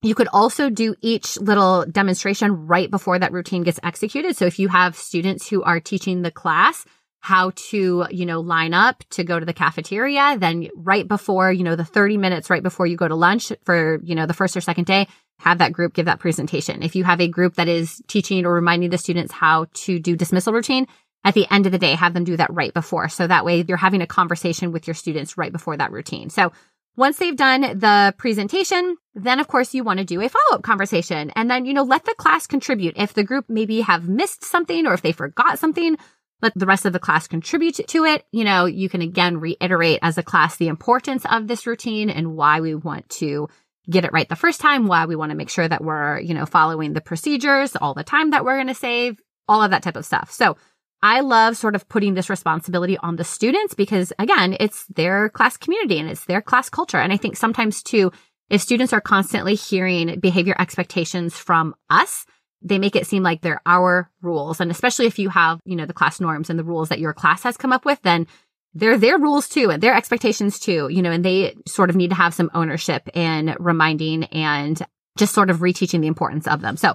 You 0.03 0.15
could 0.15 0.29
also 0.33 0.71
do 0.71 0.95
each 1.01 1.39
little 1.39 1.85
demonstration 1.85 2.67
right 2.67 2.91
before 2.91 3.19
that 3.19 3.33
routine 3.33 3.63
gets 3.63 3.79
executed. 3.83 4.37
So 4.37 4.47
if 4.47 4.59
you 4.59 4.69
have 4.69 4.97
students 4.97 5.49
who 5.49 5.63
are 5.63 5.79
teaching 5.79 6.23
the 6.23 6.31
class 6.31 6.85
how 7.21 7.53
to, 7.55 8.07
you 8.11 8.25
know, 8.25 8.41
line 8.41 8.73
up 8.73 9.05
to 9.11 9.23
go 9.23 9.39
to 9.39 9.45
the 9.45 9.53
cafeteria, 9.53 10.39
then 10.39 10.69
right 10.75 11.07
before, 11.07 11.53
you 11.53 11.63
know, 11.63 11.77
the 11.77 11.85
30 11.85 12.17
minutes 12.17 12.49
right 12.49 12.63
before 12.63 12.87
you 12.87 12.97
go 12.97 13.07
to 13.07 13.15
lunch 13.15 13.53
for, 13.65 14.01
you 14.03 14.15
know, 14.15 14.25
the 14.25 14.33
first 14.33 14.57
or 14.57 14.63
second 14.63 14.85
day, 14.85 15.07
have 15.39 15.59
that 15.59 15.73
group 15.73 15.93
give 15.93 16.07
that 16.07 16.19
presentation. 16.19 16.83
If 16.83 16.97
you 16.97 17.05
have 17.05 17.21
a 17.21 17.29
group 17.29 17.57
that 17.57 17.69
is 17.69 18.03
teaching 18.09 18.47
or 18.47 18.55
reminding 18.55 18.91
the 18.91 18.99
students 18.99 19.33
how 19.33 19.67
to 19.73 19.99
do 19.99 20.17
dismissal 20.17 20.55
routine, 20.55 20.87
at 21.25 21.35
the 21.35 21.47
end 21.51 21.67
of 21.67 21.73
the 21.73 21.79
day, 21.79 21.95
have 21.95 22.15
them 22.15 22.25
do 22.25 22.37
that 22.37 22.53
right 22.53 22.73
before. 22.73 23.09
So 23.09 23.27
that 23.27 23.45
way 23.45 23.65
you're 23.67 23.77
having 23.77 24.03
a 24.03 24.07
conversation 24.07 24.73
with 24.73 24.87
your 24.87 24.95
students 24.95 25.37
right 25.37 25.53
before 25.53 25.77
that 25.77 25.93
routine. 25.93 26.31
So 26.31 26.53
once 26.97 27.19
they've 27.19 27.37
done 27.37 27.61
the 27.61 28.15
presentation, 28.19 28.97
then 29.15 29.41
of 29.41 29.49
course 29.49 29.75
you 29.75 29.85
want 29.85 29.99
to 29.99 30.05
do 30.05 30.21
a 30.21 30.29
follow 30.29 30.59
up 30.59 30.63
conversation 30.63 31.31
and 31.37 31.51
then, 31.51 31.65
you 31.65 31.75
know, 31.75 31.83
let 31.83 32.05
the 32.05 32.15
class 32.15 32.47
contribute. 32.47 32.95
If 32.97 33.15
the 33.15 33.25
group 33.25 33.47
maybe 33.49 33.81
have 33.83 34.09
missed 34.09 34.45
something 34.45 34.87
or 34.87 34.95
if 34.95 35.03
they 35.03 35.13
forgot 35.13 35.59
something, 35.59 35.97
let 36.43 36.53
the 36.57 36.67
rest 36.67 36.87
of 36.87 36.93
the 36.93 36.99
class 36.99 37.29
contribute 37.29 37.81
to 37.87 38.05
it. 38.05 38.25
You 38.33 38.45
know, 38.45 38.65
you 38.65 38.89
can 38.89 39.03
again 39.03 39.39
reiterate 39.39 40.01
as 40.03 40.19
a 40.19 40.23
class 40.23 40.57
the 40.57 40.69
importance 40.69 41.25
of 41.31 41.47
this 41.47 41.67
routine 41.67 42.11
and 42.11 42.35
why 42.35 42.61
we 42.61 42.75
want 42.75 43.09
to 43.11 43.49
get 43.89 44.05
it 44.05 44.13
right 44.13 44.29
the 44.29 44.37
first 44.37 44.61
time, 44.61 44.87
why 44.87 45.07
we 45.07 45.17
want 45.17 45.31
to 45.31 45.37
make 45.37 45.51
sure 45.51 45.69
that 45.69 45.83
we're, 45.83 46.19
you 46.21 46.35
know, 46.35 46.47
following 46.47 46.93
the 46.93 47.01
procedures, 47.01 47.77
all 47.77 47.95
the 47.95 48.05
time 48.05 48.31
that 48.31 48.45
we're 48.45 48.57
going 48.57 48.69
to 48.69 48.75
save, 48.75 49.21
all 49.49 49.63
of 49.63 49.71
that 49.73 49.83
type 49.83 49.97
of 49.97 50.05
stuff. 50.05 50.31
So 50.31 50.57
I 51.03 51.21
love 51.21 51.57
sort 51.57 51.75
of 51.75 51.89
putting 51.89 52.15
this 52.15 52.31
responsibility 52.31 52.99
on 52.99 53.17
the 53.17 53.25
students 53.25 53.75
because 53.75 54.13
again, 54.19 54.57
it's 54.61 54.87
their 54.87 55.29
class 55.31 55.57
community 55.57 55.99
and 55.99 56.09
it's 56.09 56.25
their 56.27 56.43
class 56.43 56.69
culture. 56.69 56.99
And 56.99 57.13
I 57.13 57.17
think 57.17 57.37
sometimes 57.37 57.83
too, 57.83 58.13
if 58.51 58.61
students 58.61 58.93
are 58.93 59.01
constantly 59.01 59.55
hearing 59.55 60.21
behavior 60.21 60.55
expectations 60.59 61.37
from 61.37 61.75
us, 61.89 62.27
they 62.63 62.79
make 62.79 62.97
it 62.97 63.07
seem 63.07 63.23
like 63.23 63.41
they're 63.41 63.63
our 63.65 64.11
rules. 64.21 64.61
And 64.61 64.71
especially 64.71 65.07
if 65.07 65.19
you 65.19 65.31
have, 65.31 65.61
you 65.65 65.77
know, 65.77 65.87
the 65.87 65.95
class 65.95 66.21
norms 66.21 66.51
and 66.51 66.59
the 66.59 66.65
rules 66.65 66.91
that 66.91 66.99
your 66.99 67.15
class 67.15 67.43
has 67.45 67.57
come 67.57 67.73
up 67.73 67.85
with, 67.85 68.03
then 68.03 68.27
they're 68.75 68.99
their 68.99 69.19
rules 69.19 69.49
too 69.49 69.71
and 69.71 69.83
their 69.83 69.95
expectations 69.95 70.59
too, 70.59 70.89
you 70.91 71.01
know, 71.01 71.11
and 71.11 71.25
they 71.25 71.57
sort 71.67 71.91
of 71.91 71.97
need 71.97 72.11
to 72.11 72.17
have 72.17 72.35
some 72.35 72.51
ownership 72.53 73.09
in 73.15 73.57
reminding 73.59 74.25
and 74.25 74.83
just 75.17 75.35
sort 75.35 75.51
of 75.51 75.59
reteaching 75.59 76.01
the 76.01 76.07
importance 76.07 76.47
of 76.47 76.61
them. 76.61 76.77
So 76.77 76.95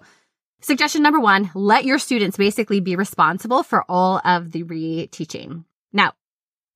Suggestion 0.65 1.03
number 1.03 1.19
one, 1.19 1.51
let 1.53 1.85
your 1.85 1.99
students 1.99 2.37
basically 2.37 2.79
be 2.79 2.95
responsible 2.95 3.61
for 3.61 3.85
all 3.87 4.19
of 4.25 4.51
the 4.51 4.63
reteaching. 4.63 5.63
Now, 5.93 6.13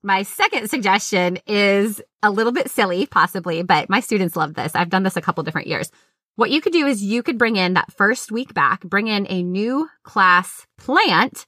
my 0.04 0.22
second 0.22 0.70
suggestion 0.70 1.40
is 1.48 2.00
a 2.22 2.30
little 2.30 2.52
bit 2.52 2.70
silly, 2.70 3.08
possibly, 3.08 3.64
but 3.64 3.90
my 3.90 4.00
students 4.00 4.36
love 4.36 4.54
this. 4.54 4.76
I've 4.76 4.92
done 4.92 5.02
this 5.02 5.18
a 5.18 5.22
couple 5.22 5.44
different 5.44 5.70
years. 5.70 5.90
What 6.36 6.52
you 6.52 6.62
could 6.62 6.72
do 6.72 6.86
is 6.86 7.02
you 7.02 7.24
could 7.24 7.40
bring 7.40 7.56
in 7.56 7.74
that 7.74 7.92
first 7.92 8.32
week 8.32 8.54
back, 8.54 8.84
bring 8.84 9.08
in 9.08 9.26
a 9.28 9.42
new 9.42 9.90
class 10.04 10.68
plant. 10.78 11.48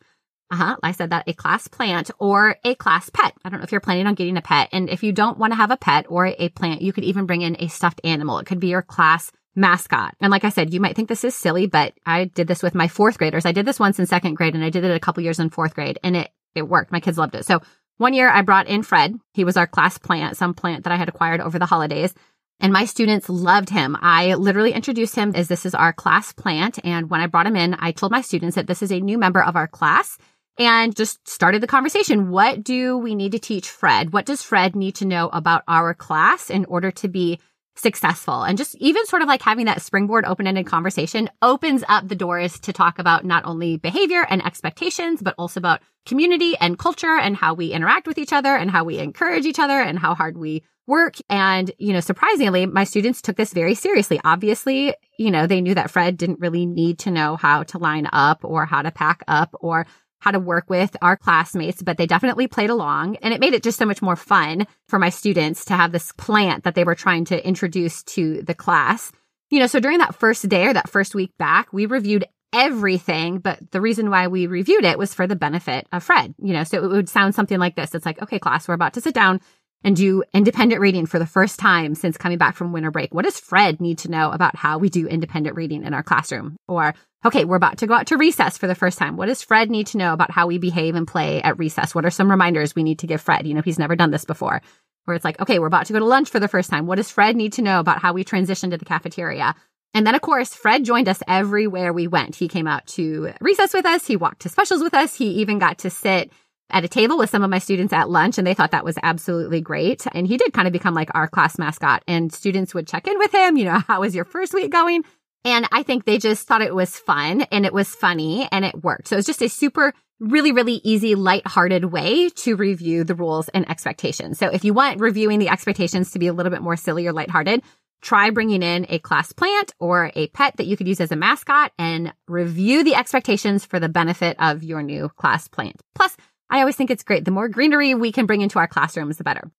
Uh 0.50 0.56
huh. 0.56 0.78
I 0.82 0.94
said 0.94 1.12
that 1.12 1.28
a 1.28 1.34
class 1.34 1.68
plant 1.68 2.10
or 2.18 2.58
a 2.66 2.74
class 2.74 3.12
pet. 3.12 3.36
I 3.46 3.50
don't 3.50 3.60
know 3.60 3.66
if 3.66 3.72
you're 3.72 3.82
planning 3.82 4.08
on 4.08 4.16
getting 4.16 4.38
a 4.38 4.42
pet. 4.42 4.70
And 4.72 4.90
if 4.90 5.04
you 5.04 5.12
don't 5.12 5.38
want 5.38 5.54
to 5.54 5.58
have 5.58 5.70
a 5.70 5.78
pet 5.78 6.08
or 6.10 6.26
a 6.26 6.50
plant, 6.50 6.82
you 6.82 6.92
could 6.92 7.04
even 7.04 7.28
bring 7.28 7.44
in 7.44 7.56
a 7.60 7.68
stuffed 7.68 8.02
animal. 8.04 8.40
It 8.40 8.48
could 8.48 8.60
be 8.60 8.70
your 8.70 8.82
class 8.82 9.32
mascot. 9.56 10.16
And 10.20 10.32
like 10.32 10.44
I 10.44 10.50
said, 10.50 10.74
you 10.74 10.80
might 10.80 10.96
think 10.96 11.10
this 11.10 11.24
is 11.24 11.36
silly, 11.36 11.68
but 11.68 11.94
I 12.06 12.26
did 12.26 12.48
this 12.48 12.64
with 12.64 12.76
my 12.76 12.88
fourth 12.88 13.18
graders. 13.18 13.46
I 13.46 13.52
did 13.52 13.66
this 13.66 13.80
once 13.80 14.00
in 14.00 14.06
second 14.06 14.36
grade 14.36 14.56
and 14.56 14.64
I 14.64 14.70
did 14.70 14.84
it 14.84 14.96
a 14.96 15.00
couple 15.00 15.24
years 15.24 15.40
in 15.40 15.50
fourth 15.50 15.74
grade 15.74 16.00
and 16.04 16.16
it, 16.16 16.32
it 16.56 16.64
worked. 16.64 16.92
My 16.92 17.00
kids 17.00 17.18
loved 17.18 17.36
it. 17.36 17.46
So 17.46 17.62
one 17.98 18.14
year 18.14 18.30
I 18.30 18.42
brought 18.42 18.68
in 18.68 18.84
Fred. 18.84 19.20
He 19.34 19.44
was 19.44 19.58
our 19.58 19.68
class 19.68 19.98
plant, 19.98 20.38
some 20.38 20.54
plant 20.54 20.86
that 20.86 20.94
I 20.94 20.96
had 20.96 21.10
acquired 21.10 21.42
over 21.42 21.60
the 21.60 21.66
holidays. 21.66 22.14
And 22.60 22.72
my 22.72 22.86
students 22.86 23.28
loved 23.28 23.70
him. 23.70 23.98
I 24.00 24.36
literally 24.36 24.72
introduced 24.72 25.16
him 25.16 25.34
as 25.36 25.48
this 25.48 25.66
is 25.66 25.74
our 25.74 25.92
class 25.92 26.32
plant. 26.32 26.80
And 26.84 27.10
when 27.10 27.20
I 27.20 27.28
brought 27.28 27.48
him 27.48 27.56
in, 27.56 27.76
I 27.80 27.92
told 27.92 28.12
my 28.12 28.22
students 28.22 28.56
that 28.56 28.68
this 28.68 28.84
is 28.84 28.92
a 28.92 29.00
new 29.00 29.18
member 29.18 29.44
of 29.44 29.56
our 29.56 29.68
class 29.68 30.18
and 30.60 30.96
just 30.96 31.28
started 31.28 31.62
the 31.62 31.68
conversation. 31.68 32.30
What 32.30 32.64
do 32.64 32.98
we 32.98 33.16
need 33.16 33.32
to 33.32 33.40
teach 33.40 33.70
Fred? 33.70 34.14
What 34.14 34.26
does 34.26 34.44
Fred 34.44 34.76
need 34.76 34.96
to 34.96 35.06
know 35.06 35.30
about 35.30 35.64
our 35.68 35.94
class 35.94 36.50
in 36.50 36.66
order 36.66 36.92
to 36.92 37.08
be 37.08 37.40
successful. 37.82 38.44
And 38.44 38.58
just 38.58 38.76
even 38.76 39.06
sort 39.06 39.22
of 39.22 39.28
like 39.28 39.42
having 39.42 39.66
that 39.66 39.82
springboard 39.82 40.26
open-ended 40.26 40.66
conversation 40.66 41.30
opens 41.42 41.84
up 41.90 42.08
the 42.08 42.16
doors 42.16 42.60
to 42.62 42.74
talk 42.74 43.00
about 43.00 43.26
not 43.26 43.44
only 43.46 43.78
behavior 43.78 44.26
and 44.30 44.46
expectations 44.46 45.22
but 45.22 45.36
also 45.38 45.60
about 45.60 45.82
community 46.06 46.56
and 46.58 46.80
culture 46.80 47.18
and 47.18 47.36
how 47.36 47.54
we 47.54 47.72
interact 47.72 48.08
with 48.08 48.18
each 48.18 48.34
other 48.34 48.56
and 48.56 48.72
how 48.72 48.84
we 48.84 49.00
encourage 49.00 49.46
each 49.46 49.60
other 49.60 49.80
and 49.82 50.00
how 50.00 50.16
hard 50.16 50.38
we 50.38 50.64
work. 50.88 51.16
And 51.30 51.72
you 51.78 51.94
know 51.94 52.00
surprisingly 52.00 52.66
my 52.66 52.84
students 52.84 53.22
took 53.22 53.36
this 53.36 53.54
very 53.54 53.76
seriously. 53.76 54.20
Obviously 54.24 54.96
you 55.18 55.32
know 55.32 55.48
they 55.48 55.62
knew 55.62 55.76
that 55.76 55.92
Fred 55.92 56.18
didn't 56.18 56.40
really 56.40 56.66
need 56.66 57.00
to 57.00 57.12
know 57.12 57.36
how 57.36 57.64
to 57.64 57.78
line 57.78 58.08
up 58.14 58.44
or 58.44 58.66
how 58.66 58.82
to 58.82 58.92
pack 58.92 59.24
up 59.28 59.56
or 59.60 59.88
how 60.22 60.32
to 60.32 60.40
work 60.40 60.70
with 60.70 60.96
our 61.02 61.18
classmates, 61.18 61.82
but 61.82 61.98
they 61.98 62.06
definitely 62.06 62.48
played 62.48 62.70
along 62.70 63.18
and 63.18 63.34
it 63.34 63.40
made 63.40 63.54
it 63.54 63.64
just 63.64 63.78
so 63.78 63.86
much 63.86 64.02
more 64.02 64.16
fun 64.16 64.66
for 64.88 65.00
my 65.00 65.10
students 65.10 65.66
to 65.66 65.74
have 65.74 65.92
this 65.92 66.12
plant 66.14 66.64
that 66.64 66.76
they 66.76 66.84
were 66.84 66.96
trying 66.96 67.26
to 67.26 67.46
introduce 67.46 68.04
to 68.04 68.42
the 68.44 68.54
class. 68.54 69.12
You 69.50 69.60
know, 69.60 69.68
so 69.68 69.80
during 69.80 69.98
that 69.98 70.16
first 70.16 70.48
day 70.48 70.68
or 70.68 70.74
that 70.74 70.90
first 70.90 71.16
week 71.16 71.32
back, 71.38 71.74
we 71.74 71.88
reviewed 71.88 72.24
everything, 72.54 73.40
but 73.40 73.60
the 73.72 73.82
reason 73.82 74.10
why 74.10 74.28
we 74.28 74.46
reviewed 74.46 74.86
it 74.86 74.98
was 74.98 75.14
for 75.14 75.26
the 75.26 75.36
benefit 75.36 75.88
of 75.92 76.04
Fred. 76.04 76.36
You 76.38 76.54
know, 76.54 76.64
so 76.64 76.84
it 76.84 76.88
would 76.88 77.10
sound 77.10 77.34
something 77.34 77.60
like 77.60 77.76
this. 77.76 77.96
It's 77.96 78.06
like, 78.06 78.22
okay, 78.22 78.40
class, 78.40 78.68
we're 78.68 78.76
about 78.76 78.94
to 78.94 79.02
sit 79.02 79.14
down 79.14 79.42
and 79.84 79.96
do 79.96 80.24
independent 80.34 80.82
reading 80.82 81.06
for 81.06 81.20
the 81.20 81.26
first 81.26 81.60
time 81.60 81.96
since 81.96 82.18
coming 82.18 82.38
back 82.38 82.56
from 82.56 82.72
winter 82.72 82.92
break. 82.92 83.14
What 83.14 83.26
does 83.26 83.40
Fred 83.40 83.82
need 83.82 84.00
to 84.00 84.12
know 84.12 84.32
about 84.32 84.56
how 84.56 84.78
we 84.78 84.90
do 84.90 85.08
independent 85.08 85.56
reading 85.56 85.84
in 85.84 85.94
our 85.94 86.04
classroom? 86.04 86.58
Or, 86.68 86.94
okay, 87.26 87.46
we're 87.46 87.56
about 87.56 87.80
to 87.80 87.88
go 87.88 87.96
out 87.96 88.08
to 88.08 88.18
recess 88.18 88.58
for 88.58 88.68
the 88.68 88.76
first 88.76 88.98
time. 88.98 89.18
What 89.18 89.26
does 89.28 89.42
Fred 89.42 89.70
need 89.72 89.88
to 89.88 89.98
know 89.98 90.14
about 90.14 90.32
how 90.32 90.48
we 90.48 90.58
behave 90.58 90.96
and 90.96 91.08
play 91.08 91.42
at 91.42 91.58
recess? 91.58 91.96
What 91.96 92.06
are 92.06 92.12
some 92.12 92.30
reminders 92.30 92.76
we 92.76 92.84
need 92.84 93.00
to 93.00 93.08
give 93.08 93.22
Fred? 93.22 93.48
You 93.48 93.54
know, 93.54 93.62
he's 93.62 93.80
never 93.80 93.96
done 93.96 94.12
this 94.12 94.26
before. 94.26 94.62
Where 95.06 95.16
it's 95.16 95.26
like, 95.26 95.40
okay, 95.40 95.58
we're 95.58 95.66
about 95.66 95.88
to 95.88 95.94
go 95.94 96.00
to 96.00 96.06
lunch 96.06 96.30
for 96.30 96.40
the 96.40 96.48
first 96.48 96.70
time. 96.70 96.86
What 96.86 96.98
does 96.98 97.10
Fred 97.10 97.36
need 97.36 97.54
to 97.54 97.64
know 97.64 97.80
about 97.80 98.00
how 98.00 98.14
we 98.14 98.24
transition 98.24 98.70
to 98.70 98.78
the 98.78 98.86
cafeteria? 98.86 99.56
And 99.94 100.06
then, 100.06 100.16
of 100.16 100.22
course, 100.22 100.54
Fred 100.54 100.86
joined 100.86 101.10
us 101.10 101.24
everywhere 101.28 101.92
we 101.92 102.08
went. 102.08 102.36
He 102.36 102.48
came 102.48 102.68
out 102.68 102.86
to 102.88 103.34
recess 103.42 103.74
with 103.74 103.86
us. 103.86 104.06
He 104.06 104.16
walked 104.16 104.44
to 104.44 104.50
specials 104.50 104.82
with 104.82 104.94
us. 104.94 105.16
He 105.16 105.42
even 105.42 105.60
got 105.60 105.80
to 105.80 105.90
sit 105.90 106.32
at 106.72 106.84
a 106.84 106.88
table 106.88 107.18
with 107.18 107.30
some 107.30 107.44
of 107.44 107.50
my 107.50 107.60
students 107.60 107.94
at 107.94 108.10
lunch 108.10 108.38
and 108.38 108.46
they 108.46 108.54
thought 108.54 108.72
that 108.72 108.86
was 108.86 108.98
absolutely 109.04 109.62
great. 109.62 110.06
And 110.14 110.28
he 110.28 110.38
did 110.38 110.54
kind 110.54 110.68
of 110.68 110.72
become 110.72 110.94
like 110.94 111.10
our 111.14 111.28
class 111.28 111.58
mascot 111.58 112.04
and 112.08 112.34
students 112.34 112.74
would 112.74 112.88
check 112.88 113.08
in 113.08 113.18
with 113.18 113.34
him, 113.34 113.58
you 113.58 113.66
know, 113.66 113.80
how 113.88 114.02
was 114.02 114.16
your 114.16 114.26
first 114.26 114.54
week 114.54 114.72
going? 114.72 115.04
And 115.44 115.68
I 115.72 115.84
think 115.84 116.06
they 116.06 116.18
just 116.18 116.48
thought 116.48 116.62
it 116.62 116.76
was 116.76 116.96
fun 116.96 117.42
and 117.52 117.66
it 117.66 117.74
was 117.74 117.94
funny 117.96 118.48
and 118.52 118.64
it 118.64 118.84
worked. 118.84 119.08
So 119.08 119.16
it 119.16 119.18
was 119.18 119.26
just 119.26 119.42
a 119.42 119.50
super, 119.50 119.94
really, 120.20 120.52
really 120.52 120.82
easy, 120.84 121.16
light-hearted 121.16 121.86
way 121.86 122.30
to 122.30 122.56
review 122.56 123.04
the 123.04 123.16
rules 123.16 123.50
and 123.50 123.68
expectations. 123.70 124.38
So 124.38 124.50
if 124.50 124.64
you 124.64 124.74
want 124.74 125.00
reviewing 125.00 125.40
the 125.40 125.50
expectations 125.50 126.12
to 126.12 126.20
be 126.20 126.28
a 126.28 126.34
little 126.34 126.52
bit 126.52 126.62
more 126.62 126.76
silly 126.76 127.08
or 127.08 127.14
lighthearted, 127.14 127.64
try 128.02 128.30
bringing 128.30 128.64
in 128.64 128.86
a 128.90 129.00
class 129.00 129.32
plant 129.32 129.74
or 129.80 130.12
a 130.16 130.28
pet 130.28 130.58
that 130.58 130.66
you 130.66 130.76
could 130.76 130.88
use 130.88 131.00
as 131.00 131.12
a 131.12 131.16
mascot 131.16 131.72
and 131.78 132.14
review 132.28 132.84
the 132.84 132.96
expectations 132.96 133.66
for 133.66 133.80
the 133.80 133.90
benefit 133.90 134.36
of 134.40 134.64
your 134.64 134.82
new 134.82 135.10
class 135.10 135.48
plant. 135.48 135.82
Plus, 135.96 136.16
I 136.52 136.60
always 136.60 136.76
think 136.76 136.92
it's 136.92 137.04
great. 137.04 137.26
The 137.26 137.32
more 137.32 137.48
greenery 137.48 137.96
we 137.96 138.12
can 138.12 138.26
bring 138.28 138.42
into 138.42 138.60
our 138.60 138.68
classrooms, 138.68 139.18
the 139.18 139.24
better. 139.24 139.50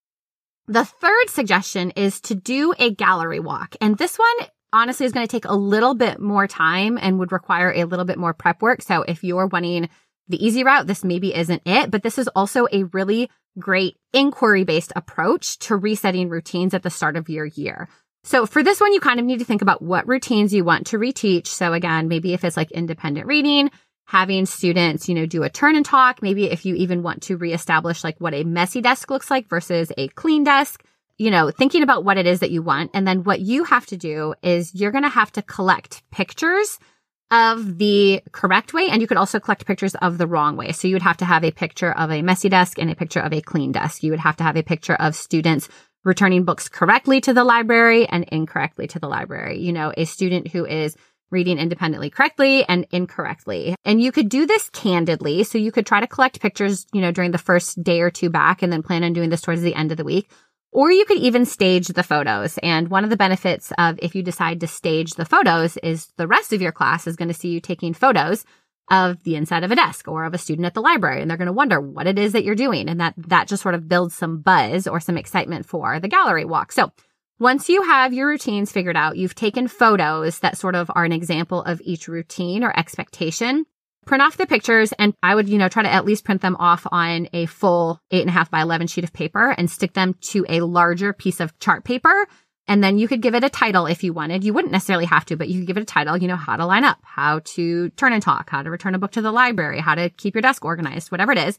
The 0.68 0.84
third 0.84 1.28
suggestion 1.28 1.90
is 1.92 2.20
to 2.22 2.34
do 2.34 2.74
a 2.78 2.94
gallery 2.94 3.40
walk. 3.40 3.74
And 3.80 3.98
this 3.98 4.16
one 4.16 4.48
honestly 4.72 5.06
is 5.06 5.12
going 5.12 5.26
to 5.26 5.30
take 5.30 5.46
a 5.46 5.54
little 5.54 5.94
bit 5.94 6.20
more 6.20 6.46
time 6.46 6.98
and 7.00 7.18
would 7.18 7.32
require 7.32 7.72
a 7.72 7.84
little 7.84 8.04
bit 8.04 8.18
more 8.18 8.34
prep 8.34 8.62
work. 8.62 8.82
So 8.82 9.02
if 9.02 9.24
you're 9.24 9.46
wanting 9.46 9.88
the 10.28 10.44
easy 10.44 10.64
route, 10.64 10.86
this 10.86 11.02
maybe 11.02 11.34
isn't 11.34 11.62
it, 11.66 11.90
but 11.90 12.02
this 12.02 12.18
is 12.18 12.28
also 12.28 12.68
a 12.70 12.84
really 12.84 13.28
great 13.58 13.96
inquiry 14.12 14.64
based 14.64 14.92
approach 14.94 15.58
to 15.60 15.76
resetting 15.76 16.28
routines 16.28 16.74
at 16.74 16.82
the 16.82 16.90
start 16.90 17.16
of 17.16 17.28
your 17.28 17.46
year. 17.46 17.88
So 18.24 18.46
for 18.46 18.62
this 18.62 18.80
one, 18.80 18.92
you 18.92 19.00
kind 19.00 19.18
of 19.18 19.26
need 19.26 19.40
to 19.40 19.44
think 19.44 19.62
about 19.62 19.82
what 19.82 20.06
routines 20.06 20.54
you 20.54 20.64
want 20.64 20.86
to 20.88 20.98
reteach. 20.98 21.48
So 21.48 21.72
again, 21.72 22.08
maybe 22.08 22.34
if 22.34 22.44
it's 22.44 22.56
like 22.56 22.70
independent 22.70 23.26
reading, 23.26 23.70
having 24.04 24.46
students, 24.46 25.08
you 25.08 25.14
know, 25.14 25.26
do 25.26 25.42
a 25.42 25.50
turn 25.50 25.76
and 25.76 25.84
talk. 25.84 26.22
Maybe 26.22 26.44
if 26.44 26.66
you 26.66 26.74
even 26.74 27.02
want 27.02 27.22
to 27.24 27.36
reestablish 27.36 28.04
like 28.04 28.16
what 28.18 28.34
a 28.34 28.44
messy 28.44 28.80
desk 28.80 29.10
looks 29.10 29.30
like 29.30 29.48
versus 29.48 29.92
a 29.96 30.08
clean 30.08 30.44
desk, 30.44 30.84
you 31.18 31.30
know, 31.30 31.50
thinking 31.50 31.82
about 31.82 32.04
what 32.04 32.18
it 32.18 32.26
is 32.26 32.40
that 32.40 32.50
you 32.50 32.62
want. 32.62 32.90
And 32.94 33.06
then 33.06 33.24
what 33.24 33.40
you 33.40 33.64
have 33.64 33.86
to 33.86 33.96
do 33.96 34.34
is 34.42 34.74
you're 34.74 34.90
going 34.90 35.04
to 35.04 35.08
have 35.08 35.32
to 35.32 35.42
collect 35.42 36.02
pictures 36.10 36.78
of 37.30 37.78
the 37.78 38.22
correct 38.32 38.74
way. 38.74 38.88
And 38.90 39.00
you 39.00 39.08
could 39.08 39.16
also 39.16 39.40
collect 39.40 39.66
pictures 39.66 39.94
of 39.94 40.18
the 40.18 40.26
wrong 40.26 40.56
way. 40.56 40.72
So 40.72 40.86
you 40.86 40.94
would 40.94 41.02
have 41.02 41.16
to 41.18 41.24
have 41.24 41.44
a 41.44 41.50
picture 41.50 41.92
of 41.92 42.10
a 42.10 42.22
messy 42.22 42.50
desk 42.50 42.78
and 42.78 42.90
a 42.90 42.94
picture 42.94 43.20
of 43.20 43.32
a 43.32 43.40
clean 43.40 43.72
desk. 43.72 44.02
You 44.02 44.10
would 44.10 44.20
have 44.20 44.36
to 44.36 44.44
have 44.44 44.56
a 44.56 44.62
picture 44.62 44.94
of 44.94 45.14
students 45.14 45.68
returning 46.04 46.44
books 46.44 46.68
correctly 46.68 47.20
to 47.22 47.32
the 47.32 47.44
library 47.44 48.06
and 48.06 48.24
incorrectly 48.24 48.86
to 48.88 48.98
the 48.98 49.08
library. 49.08 49.60
You 49.60 49.72
know, 49.72 49.92
a 49.96 50.04
student 50.04 50.48
who 50.48 50.66
is 50.66 50.96
reading 51.32 51.58
independently 51.58 52.10
correctly 52.10 52.64
and 52.68 52.86
incorrectly. 52.92 53.74
And 53.84 54.00
you 54.00 54.12
could 54.12 54.28
do 54.28 54.46
this 54.46 54.68
candidly. 54.70 55.42
So 55.44 55.58
you 55.58 55.72
could 55.72 55.86
try 55.86 56.00
to 56.00 56.06
collect 56.06 56.40
pictures, 56.40 56.86
you 56.92 57.00
know, 57.00 57.10
during 57.10 57.30
the 57.30 57.38
first 57.38 57.82
day 57.82 58.00
or 58.00 58.10
two 58.10 58.30
back 58.30 58.62
and 58.62 58.72
then 58.72 58.82
plan 58.82 59.02
on 59.02 59.12
doing 59.12 59.30
this 59.30 59.40
towards 59.40 59.62
the 59.62 59.74
end 59.74 59.90
of 59.90 59.96
the 59.96 60.04
week. 60.04 60.30
Or 60.70 60.90
you 60.90 61.04
could 61.04 61.18
even 61.18 61.44
stage 61.44 61.88
the 61.88 62.02
photos. 62.02 62.58
And 62.62 62.88
one 62.88 63.04
of 63.04 63.10
the 63.10 63.16
benefits 63.16 63.72
of 63.76 63.98
if 64.00 64.14
you 64.14 64.22
decide 64.22 64.60
to 64.60 64.66
stage 64.66 65.14
the 65.14 65.26
photos 65.26 65.76
is 65.78 66.08
the 66.16 66.26
rest 66.26 66.52
of 66.52 66.62
your 66.62 66.72
class 66.72 67.06
is 67.06 67.16
going 67.16 67.28
to 67.28 67.34
see 67.34 67.48
you 67.48 67.60
taking 67.60 67.92
photos 67.92 68.44
of 68.90 69.22
the 69.24 69.36
inside 69.36 69.64
of 69.64 69.70
a 69.70 69.76
desk 69.76 70.08
or 70.08 70.24
of 70.24 70.34
a 70.34 70.38
student 70.38 70.66
at 70.66 70.74
the 70.74 70.80
library. 70.80 71.20
And 71.20 71.30
they're 71.30 71.38
going 71.38 71.46
to 71.46 71.52
wonder 71.52 71.80
what 71.80 72.06
it 72.06 72.18
is 72.18 72.32
that 72.32 72.44
you're 72.44 72.54
doing. 72.54 72.88
And 72.88 73.00
that, 73.00 73.14
that 73.16 73.48
just 73.48 73.62
sort 73.62 73.74
of 73.74 73.88
builds 73.88 74.14
some 74.14 74.40
buzz 74.40 74.86
or 74.86 74.98
some 74.98 75.18
excitement 75.18 75.66
for 75.66 76.00
the 76.00 76.08
gallery 76.08 76.44
walk. 76.44 76.72
So 76.72 76.90
once 77.42 77.68
you 77.68 77.82
have 77.82 78.12
your 78.12 78.28
routines 78.28 78.70
figured 78.70 78.96
out, 78.96 79.16
you've 79.16 79.34
taken 79.34 79.66
photos 79.66 80.38
that 80.38 80.56
sort 80.56 80.76
of 80.76 80.88
are 80.94 81.04
an 81.04 81.10
example 81.10 81.60
of 81.64 81.82
each 81.84 82.06
routine 82.06 82.62
or 82.62 82.72
expectation 82.78 83.66
print 84.06 84.22
off 84.22 84.36
the 84.36 84.46
pictures 84.46 84.92
and 84.98 85.14
I 85.22 85.34
would, 85.34 85.48
you 85.48 85.58
know, 85.58 85.68
try 85.68 85.82
to 85.82 85.92
at 85.92 86.04
least 86.04 86.24
print 86.24 86.40
them 86.42 86.56
off 86.58 86.86
on 86.90 87.28
a 87.32 87.46
full 87.46 88.00
eight 88.10 88.20
and 88.20 88.30
a 88.30 88.32
half 88.32 88.50
by 88.50 88.60
11 88.60 88.86
sheet 88.86 89.04
of 89.04 89.12
paper 89.12 89.50
and 89.50 89.70
stick 89.70 89.92
them 89.92 90.14
to 90.22 90.44
a 90.48 90.60
larger 90.60 91.12
piece 91.12 91.40
of 91.40 91.56
chart 91.58 91.84
paper. 91.84 92.26
And 92.68 92.82
then 92.82 92.98
you 92.98 93.08
could 93.08 93.22
give 93.22 93.34
it 93.34 93.44
a 93.44 93.50
title 93.50 93.86
if 93.86 94.04
you 94.04 94.12
wanted. 94.12 94.44
You 94.44 94.52
wouldn't 94.52 94.72
necessarily 94.72 95.06
have 95.06 95.24
to, 95.26 95.36
but 95.36 95.48
you 95.48 95.60
could 95.60 95.66
give 95.66 95.76
it 95.76 95.82
a 95.82 95.86
title, 95.86 96.16
you 96.16 96.28
know, 96.28 96.36
how 96.36 96.56
to 96.56 96.64
line 96.64 96.84
up, 96.84 96.98
how 97.02 97.40
to 97.40 97.90
turn 97.90 98.12
and 98.12 98.22
talk, 98.22 98.50
how 98.50 98.62
to 98.62 98.70
return 98.70 98.94
a 98.94 98.98
book 98.98 99.12
to 99.12 99.22
the 99.22 99.32
library, 99.32 99.80
how 99.80 99.96
to 99.96 100.10
keep 100.10 100.34
your 100.34 100.42
desk 100.42 100.64
organized, 100.64 101.10
whatever 101.10 101.32
it 101.32 101.38
is. 101.38 101.58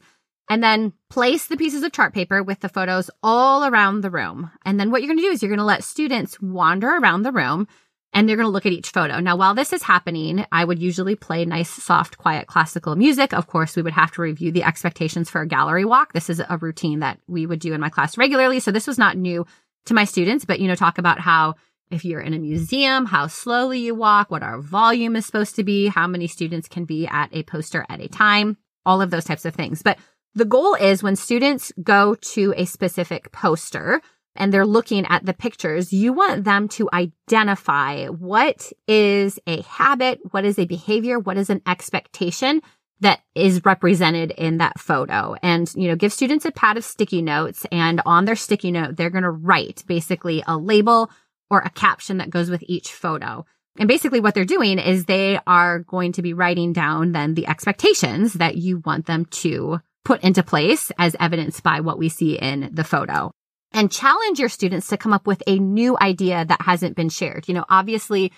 And 0.50 0.62
then 0.62 0.92
place 1.08 1.46
the 1.46 1.56
pieces 1.56 1.82
of 1.82 1.92
chart 1.92 2.12
paper 2.12 2.42
with 2.42 2.60
the 2.60 2.68
photos 2.68 3.10
all 3.22 3.64
around 3.64 4.02
the 4.02 4.10
room. 4.10 4.50
And 4.64 4.78
then 4.78 4.90
what 4.90 5.00
you're 5.00 5.08
going 5.08 5.18
to 5.18 5.24
do 5.24 5.30
is 5.30 5.42
you're 5.42 5.48
going 5.48 5.58
to 5.58 5.64
let 5.64 5.84
students 5.84 6.40
wander 6.40 6.88
around 6.88 7.22
the 7.22 7.32
room 7.32 7.66
and 8.12 8.28
they're 8.28 8.36
going 8.36 8.46
to 8.46 8.52
look 8.52 8.66
at 8.66 8.72
each 8.72 8.90
photo. 8.90 9.18
Now, 9.20 9.36
while 9.36 9.54
this 9.54 9.72
is 9.72 9.82
happening, 9.82 10.46
I 10.52 10.64
would 10.64 10.78
usually 10.78 11.16
play 11.16 11.44
nice, 11.44 11.70
soft, 11.70 12.16
quiet 12.18 12.46
classical 12.46 12.94
music. 12.94 13.32
Of 13.32 13.48
course, 13.48 13.74
we 13.74 13.82
would 13.82 13.92
have 13.94 14.12
to 14.12 14.22
review 14.22 14.52
the 14.52 14.62
expectations 14.62 15.28
for 15.28 15.40
a 15.40 15.48
gallery 15.48 15.84
walk. 15.84 16.12
This 16.12 16.30
is 16.30 16.40
a 16.40 16.58
routine 16.58 17.00
that 17.00 17.18
we 17.26 17.46
would 17.46 17.58
do 17.58 17.72
in 17.72 17.80
my 17.80 17.88
class 17.88 18.16
regularly. 18.16 18.60
So 18.60 18.70
this 18.70 18.86
was 18.86 18.98
not 18.98 19.16
new 19.16 19.46
to 19.86 19.94
my 19.94 20.04
students, 20.04 20.44
but, 20.44 20.60
you 20.60 20.68
know, 20.68 20.76
talk 20.76 20.98
about 20.98 21.18
how 21.18 21.54
if 21.90 22.04
you're 22.04 22.20
in 22.20 22.34
a 22.34 22.38
museum, 22.38 23.04
how 23.04 23.26
slowly 23.26 23.80
you 23.80 23.94
walk, 23.94 24.30
what 24.30 24.42
our 24.42 24.60
volume 24.60 25.16
is 25.16 25.26
supposed 25.26 25.56
to 25.56 25.64
be, 25.64 25.88
how 25.88 26.06
many 26.06 26.26
students 26.26 26.68
can 26.68 26.84
be 26.84 27.06
at 27.06 27.28
a 27.32 27.42
poster 27.42 27.84
at 27.88 28.00
a 28.00 28.08
time, 28.08 28.56
all 28.86 29.02
of 29.02 29.10
those 29.10 29.24
types 29.24 29.44
of 29.44 29.54
things. 29.54 29.82
But 29.82 29.98
the 30.34 30.44
goal 30.44 30.74
is 30.74 31.02
when 31.02 31.16
students 31.16 31.72
go 31.82 32.14
to 32.14 32.54
a 32.56 32.64
specific 32.64 33.32
poster, 33.32 34.00
and 34.36 34.52
they're 34.52 34.66
looking 34.66 35.06
at 35.06 35.24
the 35.24 35.34
pictures, 35.34 35.92
you 35.92 36.12
want 36.12 36.44
them 36.44 36.68
to 36.68 36.88
identify 36.92 38.06
what 38.06 38.72
is 38.88 39.38
a 39.46 39.62
habit, 39.62 40.20
what 40.32 40.44
is 40.44 40.58
a 40.58 40.66
behavior, 40.66 41.18
what 41.18 41.36
is 41.36 41.50
an 41.50 41.62
expectation 41.66 42.60
that 43.00 43.20
is 43.34 43.64
represented 43.64 44.30
in 44.32 44.58
that 44.58 44.78
photo 44.78 45.34
and, 45.42 45.72
you 45.74 45.88
know, 45.88 45.96
give 45.96 46.12
students 46.12 46.44
a 46.44 46.52
pad 46.52 46.76
of 46.76 46.84
sticky 46.84 47.22
notes 47.22 47.66
and 47.70 48.00
on 48.06 48.24
their 48.24 48.36
sticky 48.36 48.70
note, 48.70 48.96
they're 48.96 49.10
going 49.10 49.24
to 49.24 49.30
write 49.30 49.84
basically 49.86 50.42
a 50.46 50.56
label 50.56 51.10
or 51.50 51.60
a 51.60 51.70
caption 51.70 52.18
that 52.18 52.30
goes 52.30 52.50
with 52.50 52.62
each 52.66 52.92
photo. 52.92 53.44
And 53.78 53.88
basically 53.88 54.20
what 54.20 54.34
they're 54.34 54.44
doing 54.44 54.78
is 54.78 55.04
they 55.04 55.38
are 55.46 55.80
going 55.80 56.12
to 56.12 56.22
be 56.22 56.32
writing 56.32 56.72
down 56.72 57.12
then 57.12 57.34
the 57.34 57.46
expectations 57.46 58.34
that 58.34 58.56
you 58.56 58.78
want 58.78 59.06
them 59.06 59.26
to 59.26 59.80
put 60.04 60.22
into 60.22 60.42
place 60.42 60.92
as 60.98 61.16
evidenced 61.18 61.62
by 61.62 61.80
what 61.80 61.98
we 61.98 62.08
see 62.08 62.38
in 62.38 62.70
the 62.72 62.84
photo 62.84 63.30
and 63.72 63.90
challenge 63.90 64.38
your 64.38 64.48
students 64.48 64.88
to 64.88 64.96
come 64.96 65.12
up 65.12 65.26
with 65.26 65.42
a 65.46 65.58
new 65.58 65.98
idea 66.00 66.44
that 66.44 66.62
hasn't 66.62 66.96
been 66.96 67.08
shared. 67.08 67.48
You 67.48 67.54
know, 67.54 67.64
obviously, 67.68 68.32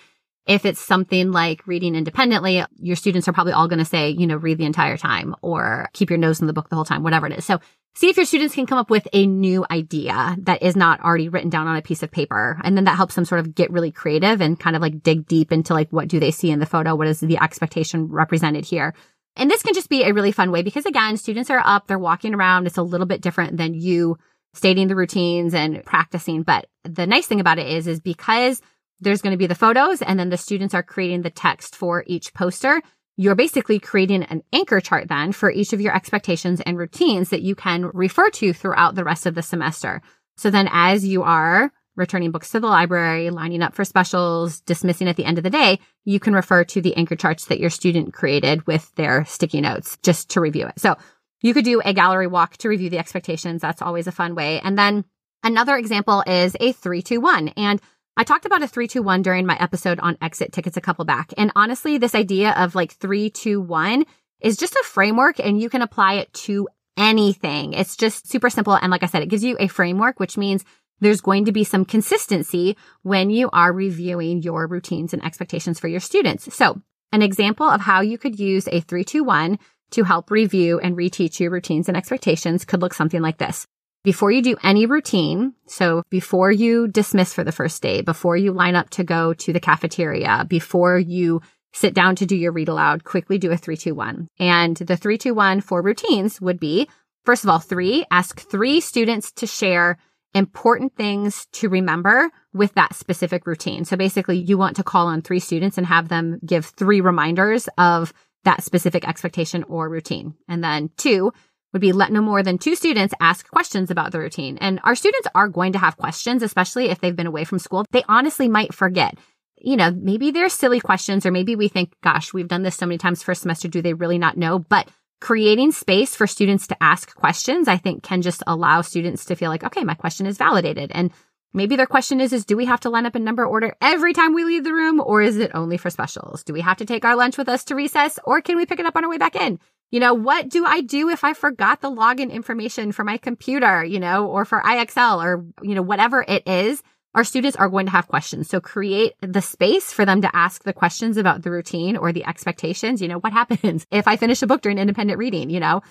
if 0.47 0.65
it's 0.65 0.79
something 0.79 1.31
like 1.31 1.67
reading 1.67 1.93
independently, 1.93 2.63
your 2.77 2.95
students 2.95 3.27
are 3.27 3.33
probably 3.33 3.53
all 3.53 3.67
going 3.67 3.79
to 3.79 3.85
say, 3.85 4.09
you 4.09 4.25
know, 4.25 4.37
read 4.37 4.57
the 4.57 4.65
entire 4.65 4.97
time 4.97 5.35
or 5.41 5.89
keep 5.93 6.09
your 6.09 6.17
nose 6.17 6.41
in 6.41 6.47
the 6.47 6.53
book 6.53 6.69
the 6.69 6.75
whole 6.75 6.85
time, 6.85 7.03
whatever 7.03 7.27
it 7.27 7.37
is. 7.37 7.45
So 7.45 7.59
see 7.95 8.09
if 8.09 8.17
your 8.17 8.25
students 8.25 8.55
can 8.55 8.65
come 8.65 8.79
up 8.79 8.89
with 8.89 9.07
a 9.13 9.27
new 9.27 9.65
idea 9.69 10.37
that 10.39 10.63
is 10.63 10.75
not 10.75 11.01
already 11.01 11.29
written 11.29 11.49
down 11.49 11.67
on 11.67 11.75
a 11.75 11.81
piece 11.81 12.01
of 12.01 12.11
paper. 12.11 12.59
And 12.63 12.77
then 12.77 12.85
that 12.85 12.95
helps 12.95 13.15
them 13.15 13.25
sort 13.25 13.39
of 13.39 13.53
get 13.53 13.71
really 13.71 13.91
creative 13.91 14.41
and 14.41 14.59
kind 14.59 14.75
of 14.75 14.81
like 14.81 15.03
dig 15.03 15.27
deep 15.27 15.51
into 15.51 15.73
like, 15.73 15.91
what 15.91 16.07
do 16.07 16.19
they 16.19 16.31
see 16.31 16.49
in 16.49 16.59
the 16.59 16.65
photo? 16.65 16.95
What 16.95 17.07
is 17.07 17.19
the 17.19 17.37
expectation 17.37 18.07
represented 18.07 18.65
here? 18.65 18.93
And 19.37 19.49
this 19.49 19.63
can 19.63 19.73
just 19.73 19.89
be 19.89 20.03
a 20.03 20.13
really 20.13 20.31
fun 20.31 20.51
way 20.51 20.63
because 20.63 20.85
again, 20.85 21.17
students 21.17 21.49
are 21.49 21.61
up, 21.63 21.87
they're 21.87 21.99
walking 21.99 22.33
around. 22.33 22.67
It's 22.67 22.77
a 22.77 22.83
little 22.83 23.07
bit 23.07 23.21
different 23.21 23.57
than 23.57 23.73
you 23.73 24.17
stating 24.53 24.87
the 24.87 24.95
routines 24.95 25.53
and 25.53 25.85
practicing. 25.85 26.43
But 26.43 26.67
the 26.83 27.07
nice 27.07 27.27
thing 27.27 27.39
about 27.39 27.59
it 27.59 27.67
is, 27.67 27.87
is 27.87 27.99
because 27.99 28.61
there's 28.99 29.21
going 29.21 29.31
to 29.31 29.37
be 29.37 29.47
the 29.47 29.55
photos 29.55 30.01
and 30.01 30.19
then 30.19 30.29
the 30.29 30.37
students 30.37 30.73
are 30.73 30.83
creating 30.83 31.21
the 31.21 31.29
text 31.29 31.75
for 31.75 32.03
each 32.07 32.33
poster. 32.33 32.81
You're 33.15 33.35
basically 33.35 33.79
creating 33.79 34.23
an 34.23 34.43
anchor 34.51 34.79
chart 34.79 35.07
then 35.07 35.31
for 35.31 35.51
each 35.51 35.73
of 35.73 35.81
your 35.81 35.95
expectations 35.95 36.61
and 36.61 36.77
routines 36.77 37.29
that 37.29 37.41
you 37.41 37.55
can 37.55 37.89
refer 37.93 38.29
to 38.31 38.53
throughout 38.53 38.95
the 38.95 39.03
rest 39.03 39.25
of 39.25 39.35
the 39.35 39.43
semester. 39.43 40.01
So 40.37 40.49
then 40.49 40.67
as 40.71 41.05
you 41.05 41.23
are 41.23 41.71
returning 41.97 42.31
books 42.31 42.51
to 42.51 42.59
the 42.59 42.67
library, 42.67 43.29
lining 43.29 43.61
up 43.61 43.73
for 43.73 43.83
specials, 43.83 44.61
dismissing 44.61 45.09
at 45.09 45.17
the 45.17 45.25
end 45.25 45.37
of 45.37 45.43
the 45.43 45.49
day, 45.49 45.79
you 46.05 46.19
can 46.19 46.33
refer 46.33 46.63
to 46.63 46.81
the 46.81 46.95
anchor 46.95 47.15
charts 47.15 47.45
that 47.45 47.59
your 47.59 47.69
student 47.69 48.13
created 48.13 48.65
with 48.67 48.93
their 48.95 49.25
sticky 49.25 49.61
notes 49.61 49.97
just 50.03 50.29
to 50.29 50.41
review 50.41 50.67
it. 50.67 50.79
So 50.79 50.95
you 51.41 51.53
could 51.53 51.65
do 51.65 51.81
a 51.83 51.93
gallery 51.93 52.27
walk 52.27 52.57
to 52.57 52.69
review 52.69 52.89
the 52.89 52.99
expectations. 52.99 53.61
That's 53.61 53.81
always 53.81 54.07
a 54.07 54.11
fun 54.11 54.35
way. 54.35 54.59
And 54.61 54.77
then 54.77 55.05
another 55.43 55.75
example 55.75 56.23
is 56.25 56.55
a 56.59 56.71
321. 56.71 57.49
And 57.49 57.81
I 58.15 58.23
talked 58.23 58.45
about 58.45 58.63
a 58.63 58.67
321 58.67 59.21
during 59.21 59.45
my 59.45 59.57
episode 59.59 59.99
on 59.99 60.17
exit 60.21 60.51
tickets 60.51 60.77
a 60.77 60.81
couple 60.81 61.05
back. 61.05 61.33
And 61.37 61.51
honestly, 61.55 61.97
this 61.97 62.15
idea 62.15 62.51
of 62.51 62.73
like 62.73 62.93
321 62.93 64.05
is 64.39 64.57
just 64.57 64.75
a 64.75 64.83
framework 64.83 65.39
and 65.39 65.59
you 65.61 65.69
can 65.69 65.81
apply 65.81 66.13
it 66.15 66.33
to 66.33 66.67
anything. 66.97 67.73
It's 67.73 67.95
just 67.95 68.27
super 68.27 68.49
simple. 68.49 68.73
And 68.73 68.91
like 68.91 69.03
I 69.03 69.07
said, 69.07 69.21
it 69.21 69.29
gives 69.29 69.43
you 69.43 69.55
a 69.59 69.67
framework, 69.67 70.19
which 70.19 70.37
means 70.37 70.65
there's 70.99 71.21
going 71.21 71.45
to 71.45 71.51
be 71.51 71.63
some 71.63 71.85
consistency 71.85 72.77
when 73.03 73.29
you 73.29 73.49
are 73.51 73.71
reviewing 73.73 74.41
your 74.41 74.67
routines 74.67 75.13
and 75.13 75.23
expectations 75.23 75.79
for 75.79 75.87
your 75.87 75.99
students. 75.99 76.53
So 76.55 76.81
an 77.11 77.21
example 77.21 77.67
of 77.67 77.81
how 77.81 78.01
you 78.01 78.17
could 78.17 78.39
use 78.39 78.67
a 78.67 78.81
321 78.81 79.59
to 79.91 80.03
help 80.03 80.31
review 80.31 80.79
and 80.79 80.97
reteach 80.97 81.39
your 81.39 81.51
routines 81.51 81.87
and 81.87 81.95
expectations 81.95 82.65
could 82.65 82.81
look 82.81 82.93
something 82.93 83.21
like 83.21 83.37
this. 83.37 83.65
Before 84.03 84.31
you 84.31 84.41
do 84.41 84.55
any 84.63 84.85
routine, 84.85 85.53
so 85.65 86.03
before 86.09 86.51
you 86.51 86.87
dismiss 86.87 87.33
for 87.33 87.43
the 87.43 87.51
first 87.51 87.81
day, 87.81 88.01
before 88.01 88.37
you 88.37 88.53
line 88.53 88.75
up 88.75 88.89
to 88.91 89.03
go 89.03 89.33
to 89.33 89.53
the 89.53 89.59
cafeteria, 89.59 90.45
before 90.47 90.97
you 90.97 91.41
sit 91.73 91.93
down 91.93 92.15
to 92.15 92.25
do 92.25 92.35
your 92.35 92.51
read 92.51 92.69
aloud, 92.69 93.03
quickly 93.03 93.37
do 93.37 93.51
a 93.51 93.57
321. 93.57 94.29
And 94.39 94.77
the 94.77 94.97
321 94.97 95.61
for 95.61 95.81
routines 95.81 96.39
would 96.39 96.59
be, 96.59 96.87
first 97.25 97.43
of 97.43 97.49
all, 97.49 97.59
three, 97.59 98.05
ask 98.09 98.39
three 98.39 98.79
students 98.79 99.31
to 99.33 99.47
share 99.47 99.97
important 100.37 100.95
things 100.95 101.47
to 101.53 101.69
remember 101.69 102.29
with 102.53 102.73
that 102.75 102.95
specific 102.95 103.45
routine. 103.45 103.85
So 103.85 103.97
basically 103.97 104.37
you 104.37 104.57
want 104.57 104.75
to 104.77 104.83
call 104.83 105.07
on 105.07 105.21
three 105.21 105.39
students 105.39 105.77
and 105.77 105.87
have 105.87 106.07
them 106.07 106.39
give 106.45 106.65
three 106.65 107.01
reminders 107.01 107.67
of 107.77 108.13
that 108.43 108.63
specific 108.63 109.07
expectation 109.07 109.63
or 109.63 109.89
routine. 109.89 110.35
And 110.47 110.63
then 110.63 110.89
two 110.97 111.33
would 111.73 111.81
be 111.81 111.91
let 111.91 112.11
no 112.11 112.21
more 112.21 112.43
than 112.43 112.57
two 112.57 112.75
students 112.75 113.13
ask 113.19 113.49
questions 113.49 113.91
about 113.91 114.11
the 114.11 114.19
routine. 114.19 114.57
And 114.59 114.79
our 114.83 114.95
students 114.95 115.27
are 115.35 115.49
going 115.49 115.73
to 115.73 115.79
have 115.79 115.97
questions, 115.97 116.41
especially 116.41 116.89
if 116.89 117.01
they've 117.01 117.15
been 117.15 117.27
away 117.27 117.43
from 117.43 117.59
school. 117.59 117.85
They 117.91 118.03
honestly 118.07 118.47
might 118.47 118.73
forget. 118.73 119.17
You 119.59 119.75
know, 119.75 119.91
maybe 119.91 120.31
they're 120.31 120.49
silly 120.49 120.79
questions, 120.79 121.25
or 121.25 121.31
maybe 121.31 121.55
we 121.55 121.67
think, 121.67 121.93
gosh, 122.03 122.31
we've 122.31 122.47
done 122.47 122.61
this 122.61 122.75
so 122.75 122.85
many 122.85 122.99
times 122.99 123.23
first 123.23 123.41
semester. 123.41 123.67
Do 123.67 123.81
they 123.81 123.93
really 123.93 124.19
not 124.19 124.37
know? 124.37 124.59
But 124.59 124.87
creating 125.19 125.71
space 125.71 126.15
for 126.15 126.27
students 126.27 126.67
to 126.67 126.83
ask 126.83 127.15
questions, 127.15 127.67
I 127.67 127.77
think 127.77 128.03
can 128.03 128.21
just 128.21 128.43
allow 128.47 128.81
students 128.81 129.25
to 129.25 129.35
feel 129.35 129.49
like, 129.49 129.63
okay, 129.63 129.83
my 129.83 129.95
question 129.95 130.25
is 130.25 130.37
validated. 130.37 130.91
And 130.93 131.11
Maybe 131.53 131.75
their 131.75 131.87
question 131.87 132.21
is, 132.21 132.33
is 132.33 132.45
do 132.45 132.55
we 132.55 132.65
have 132.65 132.81
to 132.81 132.89
line 132.89 133.05
up 133.05 133.15
in 133.15 133.23
number 133.23 133.45
order 133.45 133.75
every 133.81 134.13
time 134.13 134.33
we 134.33 134.43
leave 134.43 134.63
the 134.63 134.73
room 134.73 135.01
or 135.03 135.21
is 135.21 135.37
it 135.37 135.51
only 135.55 135.77
for 135.77 135.89
specials? 135.89 136.43
Do 136.43 136.53
we 136.53 136.61
have 136.61 136.77
to 136.77 136.85
take 136.85 137.05
our 137.05 137.15
lunch 137.15 137.37
with 137.37 137.49
us 137.49 137.63
to 137.65 137.75
recess 137.75 138.19
or 138.25 138.41
can 138.41 138.57
we 138.57 138.65
pick 138.65 138.79
it 138.79 138.85
up 138.85 138.95
on 138.95 139.03
our 139.03 139.09
way 139.09 139.17
back 139.17 139.35
in? 139.35 139.59
You 139.89 140.01
know, 140.01 140.13
what 140.13 140.49
do 140.49 140.65
I 140.65 140.81
do 140.81 141.09
if 141.09 141.23
I 141.23 141.33
forgot 141.33 141.81
the 141.81 141.89
login 141.89 142.31
information 142.31 142.91
for 142.91 143.03
my 143.03 143.17
computer, 143.17 143.83
you 143.83 143.99
know, 143.99 144.27
or 144.27 144.43
for 144.43 144.61
IXL 144.61 145.23
or, 145.23 145.45
you 145.63 145.73
know, 145.73 145.81
whatever 145.81 146.23
it 146.27 146.47
is? 146.47 146.83
Our 147.17 147.23
students 147.23 147.57
are 147.57 147.67
going 147.67 147.87
to 147.87 147.91
have 147.93 148.07
questions. 148.07 148.47
So 148.47 148.61
create 148.61 149.15
the 149.21 149.41
space 149.41 149.91
for 149.91 150.05
them 150.05 150.21
to 150.21 150.35
ask 150.35 150.63
the 150.63 150.71
questions 150.71 151.17
about 151.17 151.41
the 151.41 151.49
routine 151.49 151.97
or 151.97 152.13
the 152.13 152.23
expectations. 152.23 153.01
You 153.01 153.07
know, 153.07 153.17
what 153.17 153.33
happens 153.33 153.87
if 153.91 154.07
I 154.07 154.17
finish 154.17 154.43
a 154.43 154.47
book 154.47 154.61
during 154.61 154.77
independent 154.77 155.17
reading? 155.17 155.49
You 155.49 155.59
know, 155.59 155.81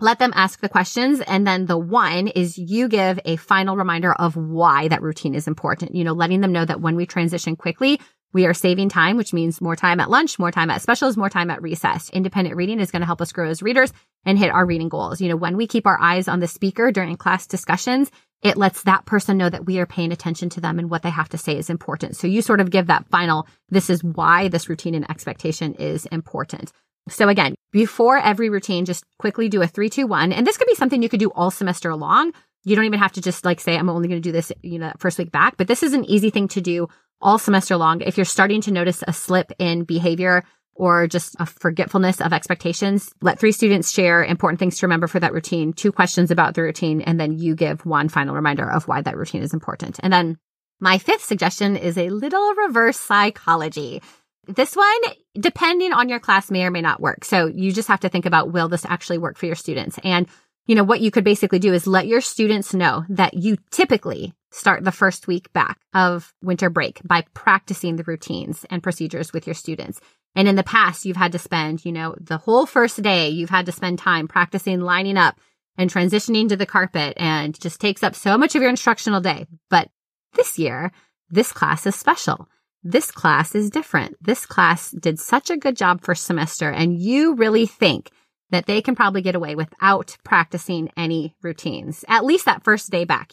let 0.00 0.18
them 0.18 0.32
ask 0.34 0.60
the 0.60 0.68
questions. 0.68 1.20
And 1.20 1.46
then 1.46 1.66
the 1.66 1.78
one 1.78 2.26
is 2.26 2.58
you 2.58 2.88
give 2.88 3.20
a 3.24 3.36
final 3.36 3.76
reminder 3.76 4.12
of 4.12 4.34
why 4.34 4.88
that 4.88 5.02
routine 5.02 5.36
is 5.36 5.46
important. 5.46 5.94
You 5.94 6.02
know, 6.02 6.14
letting 6.14 6.40
them 6.40 6.50
know 6.50 6.64
that 6.64 6.80
when 6.80 6.96
we 6.96 7.06
transition 7.06 7.54
quickly, 7.54 8.00
we 8.32 8.46
are 8.46 8.54
saving 8.54 8.88
time, 8.88 9.16
which 9.16 9.32
means 9.32 9.60
more 9.60 9.76
time 9.76 10.00
at 10.00 10.10
lunch, 10.10 10.36
more 10.40 10.50
time 10.50 10.70
at 10.70 10.82
specials, 10.82 11.16
more 11.16 11.30
time 11.30 11.50
at 11.50 11.62
recess. 11.62 12.10
Independent 12.10 12.56
reading 12.56 12.80
is 12.80 12.90
going 12.90 13.02
to 13.02 13.06
help 13.06 13.20
us 13.20 13.30
grow 13.30 13.48
as 13.48 13.62
readers 13.62 13.92
and 14.24 14.36
hit 14.36 14.50
our 14.50 14.66
reading 14.66 14.88
goals. 14.88 15.20
You 15.20 15.28
know, 15.28 15.36
when 15.36 15.56
we 15.56 15.68
keep 15.68 15.86
our 15.86 16.00
eyes 16.00 16.26
on 16.26 16.40
the 16.40 16.48
speaker 16.48 16.90
during 16.90 17.16
class 17.16 17.46
discussions, 17.46 18.10
it 18.42 18.56
lets 18.56 18.82
that 18.82 19.06
person 19.06 19.38
know 19.38 19.48
that 19.48 19.66
we 19.66 19.78
are 19.78 19.86
paying 19.86 20.12
attention 20.12 20.48
to 20.50 20.60
them 20.60 20.78
and 20.78 20.90
what 20.90 21.02
they 21.02 21.10
have 21.10 21.28
to 21.30 21.38
say 21.38 21.56
is 21.56 21.70
important. 21.70 22.16
So 22.16 22.26
you 22.26 22.42
sort 22.42 22.60
of 22.60 22.70
give 22.70 22.88
that 22.88 23.06
final, 23.08 23.46
this 23.68 23.88
is 23.88 24.02
why 24.02 24.48
this 24.48 24.68
routine 24.68 24.94
and 24.94 25.08
expectation 25.08 25.74
is 25.74 26.06
important. 26.06 26.72
So 27.08 27.28
again, 27.28 27.54
before 27.72 28.18
every 28.18 28.48
routine, 28.50 28.84
just 28.84 29.04
quickly 29.18 29.48
do 29.48 29.62
a 29.62 29.66
three, 29.66 29.88
two, 29.88 30.06
one. 30.06 30.32
And 30.32 30.46
this 30.46 30.56
could 30.56 30.68
be 30.68 30.74
something 30.74 31.02
you 31.02 31.08
could 31.08 31.20
do 31.20 31.30
all 31.30 31.50
semester 31.50 31.94
long. 31.94 32.32
You 32.64 32.76
don't 32.76 32.84
even 32.84 33.00
have 33.00 33.12
to 33.12 33.20
just 33.20 33.44
like 33.44 33.60
say, 33.60 33.76
I'm 33.76 33.88
only 33.88 34.08
going 34.08 34.22
to 34.22 34.28
do 34.28 34.32
this, 34.32 34.52
you 34.62 34.78
know, 34.78 34.92
first 34.98 35.18
week 35.18 35.32
back, 35.32 35.56
but 35.56 35.66
this 35.66 35.82
is 35.82 35.94
an 35.94 36.04
easy 36.04 36.30
thing 36.30 36.48
to 36.48 36.60
do 36.60 36.88
all 37.20 37.38
semester 37.38 37.76
long. 37.76 38.00
If 38.00 38.16
you're 38.16 38.24
starting 38.24 38.60
to 38.62 38.72
notice 38.72 39.02
a 39.06 39.12
slip 39.12 39.52
in 39.58 39.84
behavior 39.84 40.44
or 40.82 41.06
just 41.06 41.36
a 41.38 41.46
forgetfulness 41.46 42.20
of 42.20 42.32
expectations, 42.32 43.14
let 43.20 43.38
three 43.38 43.52
students 43.52 43.92
share 43.92 44.24
important 44.24 44.58
things 44.58 44.76
to 44.76 44.86
remember 44.86 45.06
for 45.06 45.20
that 45.20 45.32
routine, 45.32 45.72
two 45.72 45.92
questions 45.92 46.32
about 46.32 46.54
the 46.54 46.62
routine, 46.62 47.00
and 47.00 47.20
then 47.20 47.38
you 47.38 47.54
give 47.54 47.86
one 47.86 48.08
final 48.08 48.34
reminder 48.34 48.68
of 48.68 48.88
why 48.88 49.00
that 49.00 49.16
routine 49.16 49.42
is 49.42 49.54
important. 49.54 50.00
And 50.02 50.12
then 50.12 50.38
my 50.80 50.98
fifth 50.98 51.22
suggestion 51.22 51.76
is 51.76 51.96
a 51.96 52.10
little 52.10 52.52
reverse 52.54 52.98
psychology. 52.98 54.02
This 54.48 54.74
one, 54.74 55.00
depending 55.38 55.92
on 55.92 56.08
your 56.08 56.18
class, 56.18 56.50
may 56.50 56.64
or 56.64 56.72
may 56.72 56.80
not 56.80 57.00
work. 57.00 57.24
So 57.24 57.46
you 57.46 57.70
just 57.70 57.86
have 57.86 58.00
to 58.00 58.08
think 58.08 58.26
about, 58.26 58.50
will 58.50 58.68
this 58.68 58.84
actually 58.84 59.18
work 59.18 59.38
for 59.38 59.46
your 59.46 59.54
students? 59.54 60.00
And, 60.02 60.26
you 60.66 60.74
know, 60.74 60.82
what 60.82 61.00
you 61.00 61.12
could 61.12 61.22
basically 61.22 61.60
do 61.60 61.72
is 61.72 61.86
let 61.86 62.08
your 62.08 62.20
students 62.20 62.74
know 62.74 63.04
that 63.08 63.34
you 63.34 63.56
typically 63.70 64.34
start 64.52 64.84
the 64.84 64.92
first 64.92 65.26
week 65.26 65.52
back 65.52 65.80
of 65.94 66.32
winter 66.42 66.70
break 66.70 67.00
by 67.04 67.24
practicing 67.34 67.96
the 67.96 68.04
routines 68.04 68.64
and 68.70 68.82
procedures 68.82 69.32
with 69.32 69.46
your 69.46 69.54
students. 69.54 70.00
And 70.34 70.46
in 70.46 70.56
the 70.56 70.62
past, 70.62 71.04
you've 71.04 71.16
had 71.16 71.32
to 71.32 71.38
spend, 71.38 71.84
you 71.84 71.92
know, 71.92 72.14
the 72.20 72.38
whole 72.38 72.66
first 72.66 73.02
day, 73.02 73.28
you've 73.28 73.50
had 73.50 73.66
to 73.66 73.72
spend 73.72 73.98
time 73.98 74.28
practicing 74.28 74.80
lining 74.80 75.16
up 75.16 75.38
and 75.76 75.90
transitioning 75.90 76.48
to 76.48 76.56
the 76.56 76.66
carpet 76.66 77.14
and 77.16 77.58
just 77.60 77.80
takes 77.80 78.02
up 78.02 78.14
so 78.14 78.38
much 78.38 78.54
of 78.54 78.62
your 78.62 78.70
instructional 78.70 79.20
day. 79.20 79.46
But 79.68 79.88
this 80.34 80.58
year, 80.58 80.92
this 81.30 81.52
class 81.52 81.86
is 81.86 81.96
special 81.96 82.48
this 82.84 83.10
class 83.10 83.54
is 83.54 83.70
different. 83.70 84.16
This 84.20 84.44
class 84.44 84.90
did 84.90 85.18
such 85.18 85.50
a 85.50 85.56
good 85.56 85.76
job 85.76 86.02
first 86.02 86.24
semester 86.24 86.70
and 86.70 87.00
you 87.00 87.34
really 87.34 87.66
think 87.66 88.10
that 88.50 88.66
they 88.66 88.82
can 88.82 88.94
probably 88.94 89.22
get 89.22 89.34
away 89.34 89.54
without 89.54 90.16
practicing 90.24 90.90
any 90.96 91.34
routines, 91.42 92.04
at 92.08 92.24
least 92.24 92.44
that 92.44 92.64
first 92.64 92.90
day 92.90 93.04
back. 93.04 93.32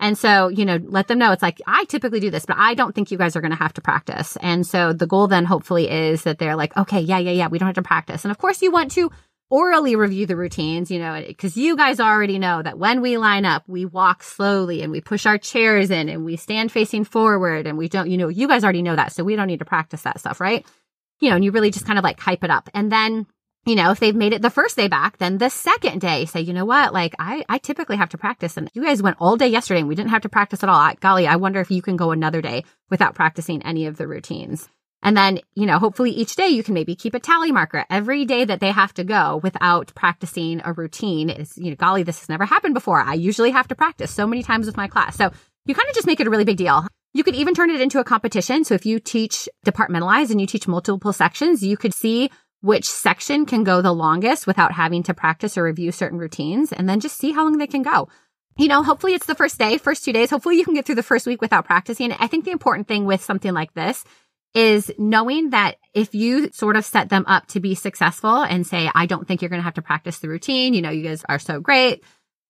And 0.00 0.16
so, 0.16 0.48
you 0.48 0.64
know, 0.64 0.78
let 0.82 1.08
them 1.08 1.18
know 1.18 1.30
it's 1.30 1.42
like, 1.42 1.60
I 1.66 1.84
typically 1.84 2.20
do 2.20 2.30
this, 2.30 2.46
but 2.46 2.56
I 2.58 2.74
don't 2.74 2.94
think 2.94 3.10
you 3.10 3.18
guys 3.18 3.36
are 3.36 3.42
going 3.42 3.52
to 3.52 3.56
have 3.56 3.74
to 3.74 3.82
practice. 3.82 4.36
And 4.40 4.66
so 4.66 4.94
the 4.94 5.06
goal 5.06 5.28
then 5.28 5.44
hopefully 5.44 5.90
is 5.90 6.22
that 6.22 6.38
they're 6.38 6.56
like, 6.56 6.74
okay, 6.76 7.00
yeah, 7.00 7.18
yeah, 7.18 7.32
yeah, 7.32 7.48
we 7.48 7.58
don't 7.58 7.66
have 7.66 7.74
to 7.74 7.82
practice. 7.82 8.24
And 8.24 8.32
of 8.32 8.38
course 8.38 8.62
you 8.62 8.72
want 8.72 8.92
to 8.92 9.12
orally 9.50 9.96
review 9.96 10.24
the 10.26 10.36
routines, 10.36 10.90
you 10.90 10.98
know, 10.98 11.22
because 11.26 11.56
you 11.56 11.76
guys 11.76 12.00
already 12.00 12.38
know 12.38 12.62
that 12.62 12.78
when 12.78 13.02
we 13.02 13.18
line 13.18 13.44
up, 13.44 13.64
we 13.66 13.84
walk 13.84 14.22
slowly 14.22 14.80
and 14.82 14.90
we 14.90 15.00
push 15.02 15.26
our 15.26 15.36
chairs 15.36 15.90
in 15.90 16.08
and 16.08 16.24
we 16.24 16.36
stand 16.36 16.72
facing 16.72 17.04
forward 17.04 17.66
and 17.66 17.76
we 17.76 17.88
don't, 17.88 18.08
you 18.08 18.16
know, 18.16 18.28
you 18.28 18.48
guys 18.48 18.64
already 18.64 18.82
know 18.82 18.96
that. 18.96 19.12
So 19.12 19.22
we 19.22 19.36
don't 19.36 19.48
need 19.48 19.58
to 19.58 19.64
practice 19.64 20.02
that 20.02 20.18
stuff, 20.18 20.40
right? 20.40 20.64
You 21.20 21.28
know, 21.28 21.36
and 21.36 21.44
you 21.44 21.50
really 21.50 21.70
just 21.70 21.84
kind 21.84 21.98
of 21.98 22.04
like 22.04 22.18
hype 22.18 22.42
it 22.42 22.50
up. 22.50 22.70
And 22.72 22.90
then, 22.90 23.26
you 23.66 23.74
know, 23.74 23.90
if 23.90 24.00
they've 24.00 24.14
made 24.14 24.32
it 24.32 24.42
the 24.42 24.50
first 24.50 24.76
day 24.76 24.88
back, 24.88 25.18
then 25.18 25.38
the 25.38 25.50
second 25.50 26.00
day 26.00 26.24
say, 26.24 26.40
you 26.40 26.54
know 26.54 26.64
what? 26.64 26.94
Like 26.94 27.14
I, 27.18 27.44
I 27.48 27.58
typically 27.58 27.96
have 27.96 28.08
to 28.10 28.18
practice 28.18 28.56
and 28.56 28.70
you 28.72 28.82
guys 28.82 29.02
went 29.02 29.18
all 29.20 29.36
day 29.36 29.48
yesterday 29.48 29.80
and 29.80 29.88
we 29.88 29.94
didn't 29.94 30.10
have 30.10 30.22
to 30.22 30.28
practice 30.28 30.62
at 30.62 30.68
all. 30.68 30.78
I, 30.78 30.94
golly, 30.94 31.26
I 31.26 31.36
wonder 31.36 31.60
if 31.60 31.70
you 31.70 31.82
can 31.82 31.96
go 31.96 32.10
another 32.10 32.40
day 32.40 32.64
without 32.88 33.14
practicing 33.14 33.62
any 33.62 33.86
of 33.86 33.96
the 33.96 34.08
routines. 34.08 34.68
And 35.02 35.16
then, 35.16 35.40
you 35.54 35.66
know, 35.66 35.78
hopefully 35.78 36.10
each 36.10 36.36
day 36.36 36.48
you 36.48 36.62
can 36.62 36.74
maybe 36.74 36.94
keep 36.94 37.14
a 37.14 37.20
tally 37.20 37.52
marker. 37.52 37.86
Every 37.88 38.24
day 38.24 38.44
that 38.44 38.60
they 38.60 38.70
have 38.70 38.92
to 38.94 39.04
go 39.04 39.40
without 39.42 39.94
practicing 39.94 40.60
a 40.64 40.72
routine 40.72 41.30
is, 41.30 41.56
you 41.56 41.70
know, 41.70 41.76
golly, 41.76 42.02
this 42.02 42.20
has 42.20 42.28
never 42.28 42.44
happened 42.44 42.74
before. 42.74 43.00
I 43.00 43.14
usually 43.14 43.50
have 43.50 43.68
to 43.68 43.74
practice 43.74 44.10
so 44.10 44.26
many 44.26 44.42
times 44.42 44.66
with 44.66 44.76
my 44.76 44.88
class. 44.88 45.16
So 45.16 45.30
you 45.64 45.74
kind 45.74 45.88
of 45.88 45.94
just 45.94 46.06
make 46.06 46.20
it 46.20 46.26
a 46.26 46.30
really 46.30 46.44
big 46.44 46.58
deal. 46.58 46.86
You 47.12 47.24
could 47.24 47.34
even 47.34 47.54
turn 47.54 47.70
it 47.70 47.80
into 47.80 47.98
a 47.98 48.04
competition. 48.04 48.64
So 48.64 48.74
if 48.74 48.86
you 48.86 49.00
teach 49.00 49.48
departmentalized 49.66 50.30
and 50.30 50.40
you 50.40 50.46
teach 50.46 50.68
multiple 50.68 51.12
sections, 51.12 51.62
you 51.62 51.76
could 51.76 51.94
see 51.94 52.30
which 52.60 52.84
section 52.84 53.46
can 53.46 53.64
go 53.64 53.80
the 53.80 53.92
longest 53.92 54.46
without 54.46 54.72
having 54.72 55.02
to 55.04 55.14
practice 55.14 55.56
or 55.56 55.64
review 55.64 55.92
certain 55.92 56.18
routines 56.18 56.72
and 56.72 56.88
then 56.88 57.00
just 57.00 57.16
see 57.16 57.32
how 57.32 57.44
long 57.44 57.58
they 57.58 57.66
can 57.66 57.82
go. 57.82 58.08
You 58.56 58.68
know, 58.68 58.82
hopefully 58.82 59.14
it's 59.14 59.26
the 59.26 59.34
first 59.34 59.58
day, 59.58 59.78
first 59.78 60.04
two 60.04 60.12
days. 60.12 60.30
Hopefully 60.30 60.56
you 60.56 60.64
can 60.64 60.74
get 60.74 60.84
through 60.84 60.96
the 60.96 61.02
first 61.02 61.26
week 61.26 61.40
without 61.40 61.64
practicing. 61.64 62.12
I 62.12 62.26
think 62.26 62.44
the 62.44 62.50
important 62.50 62.88
thing 62.88 63.06
with 63.06 63.22
something 63.22 63.52
like 63.52 63.72
this 63.72 64.04
is 64.54 64.90
knowing 64.98 65.50
that 65.50 65.76
if 65.94 66.14
you 66.14 66.50
sort 66.52 66.76
of 66.76 66.84
set 66.84 67.08
them 67.08 67.24
up 67.26 67.46
to 67.46 67.60
be 67.60 67.74
successful 67.74 68.42
and 68.42 68.66
say, 68.66 68.90
I 68.94 69.06
don't 69.06 69.26
think 69.26 69.40
you're 69.40 69.48
going 69.48 69.60
to 69.60 69.64
have 69.64 69.74
to 69.74 69.82
practice 69.82 70.18
the 70.18 70.28
routine. 70.28 70.74
You 70.74 70.82
know, 70.82 70.90
you 70.90 71.04
guys 71.04 71.24
are 71.28 71.38
so 71.38 71.60
great. 71.60 72.04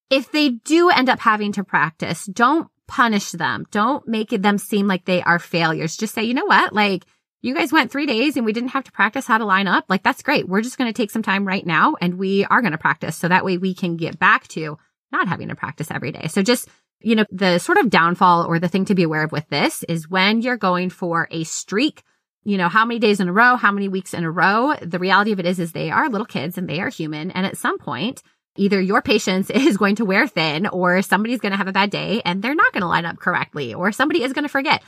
If 0.08 0.32
they 0.32 0.48
do 0.48 0.90
end 0.90 1.08
up 1.08 1.20
having 1.20 1.52
to 1.52 1.64
practice, 1.64 2.24
don't 2.24 2.68
punish 2.88 3.30
them. 3.30 3.66
Don't 3.70 4.06
make 4.08 4.30
them 4.30 4.58
seem 4.58 4.88
like 4.88 5.04
they 5.04 5.22
are 5.22 5.38
failures. 5.38 5.96
Just 5.96 6.14
say, 6.14 6.24
you 6.24 6.34
know 6.34 6.46
what? 6.46 6.72
Like 6.72 7.04
you 7.42 7.54
guys 7.54 7.72
went 7.72 7.90
three 7.90 8.06
days 8.06 8.36
and 8.36 8.44
we 8.44 8.52
didn't 8.52 8.70
have 8.70 8.84
to 8.84 8.92
practice 8.92 9.26
how 9.26 9.38
to 9.38 9.44
line 9.44 9.66
up. 9.66 9.84
Like 9.88 10.02
that's 10.02 10.22
great. 10.22 10.48
We're 10.48 10.62
just 10.62 10.78
going 10.78 10.92
to 10.92 10.96
take 10.96 11.10
some 11.10 11.22
time 11.22 11.46
right 11.46 11.64
now 11.64 11.96
and 12.00 12.18
we 12.18 12.44
are 12.44 12.60
going 12.60 12.72
to 12.72 12.78
practice. 12.78 13.16
So 13.16 13.28
that 13.28 13.44
way 13.44 13.58
we 13.58 13.74
can 13.74 13.96
get 13.96 14.18
back 14.18 14.46
to 14.48 14.78
not 15.10 15.28
having 15.28 15.48
to 15.48 15.54
practice 15.54 15.90
every 15.90 16.12
day. 16.12 16.28
So 16.28 16.42
just 16.42 16.68
you 17.00 17.16
know, 17.16 17.24
the 17.30 17.58
sort 17.58 17.78
of 17.78 17.90
downfall 17.90 18.46
or 18.46 18.58
the 18.58 18.68
thing 18.68 18.84
to 18.86 18.94
be 18.94 19.02
aware 19.02 19.24
of 19.24 19.32
with 19.32 19.48
this 19.48 19.82
is 19.84 20.08
when 20.08 20.42
you're 20.42 20.56
going 20.56 20.90
for 20.90 21.28
a 21.30 21.44
streak, 21.44 22.02
you 22.44 22.58
know, 22.58 22.68
how 22.68 22.84
many 22.84 23.00
days 23.00 23.20
in 23.20 23.28
a 23.28 23.32
row, 23.32 23.56
how 23.56 23.72
many 23.72 23.88
weeks 23.88 24.14
in 24.14 24.24
a 24.24 24.30
row. 24.30 24.74
The 24.80 24.98
reality 24.98 25.32
of 25.32 25.40
it 25.40 25.46
is, 25.46 25.58
is 25.58 25.72
they 25.72 25.90
are 25.90 26.08
little 26.08 26.26
kids 26.26 26.58
and 26.58 26.68
they 26.68 26.80
are 26.80 26.90
human. 26.90 27.30
And 27.30 27.46
at 27.46 27.56
some 27.56 27.78
point, 27.78 28.22
either 28.56 28.80
your 28.80 29.02
patience 29.02 29.50
is 29.54 29.76
going 29.76 29.96
to 29.96 30.04
wear 30.04 30.26
thin 30.26 30.66
or 30.66 31.00
somebody's 31.02 31.40
going 31.40 31.52
to 31.52 31.58
have 31.58 31.68
a 31.68 31.72
bad 31.72 31.90
day 31.90 32.20
and 32.24 32.42
they're 32.42 32.54
not 32.54 32.72
going 32.72 32.82
to 32.82 32.88
line 32.88 33.06
up 33.06 33.18
correctly 33.18 33.74
or 33.74 33.92
somebody 33.92 34.22
is 34.22 34.32
going 34.32 34.44
to 34.44 34.48
forget. 34.48 34.82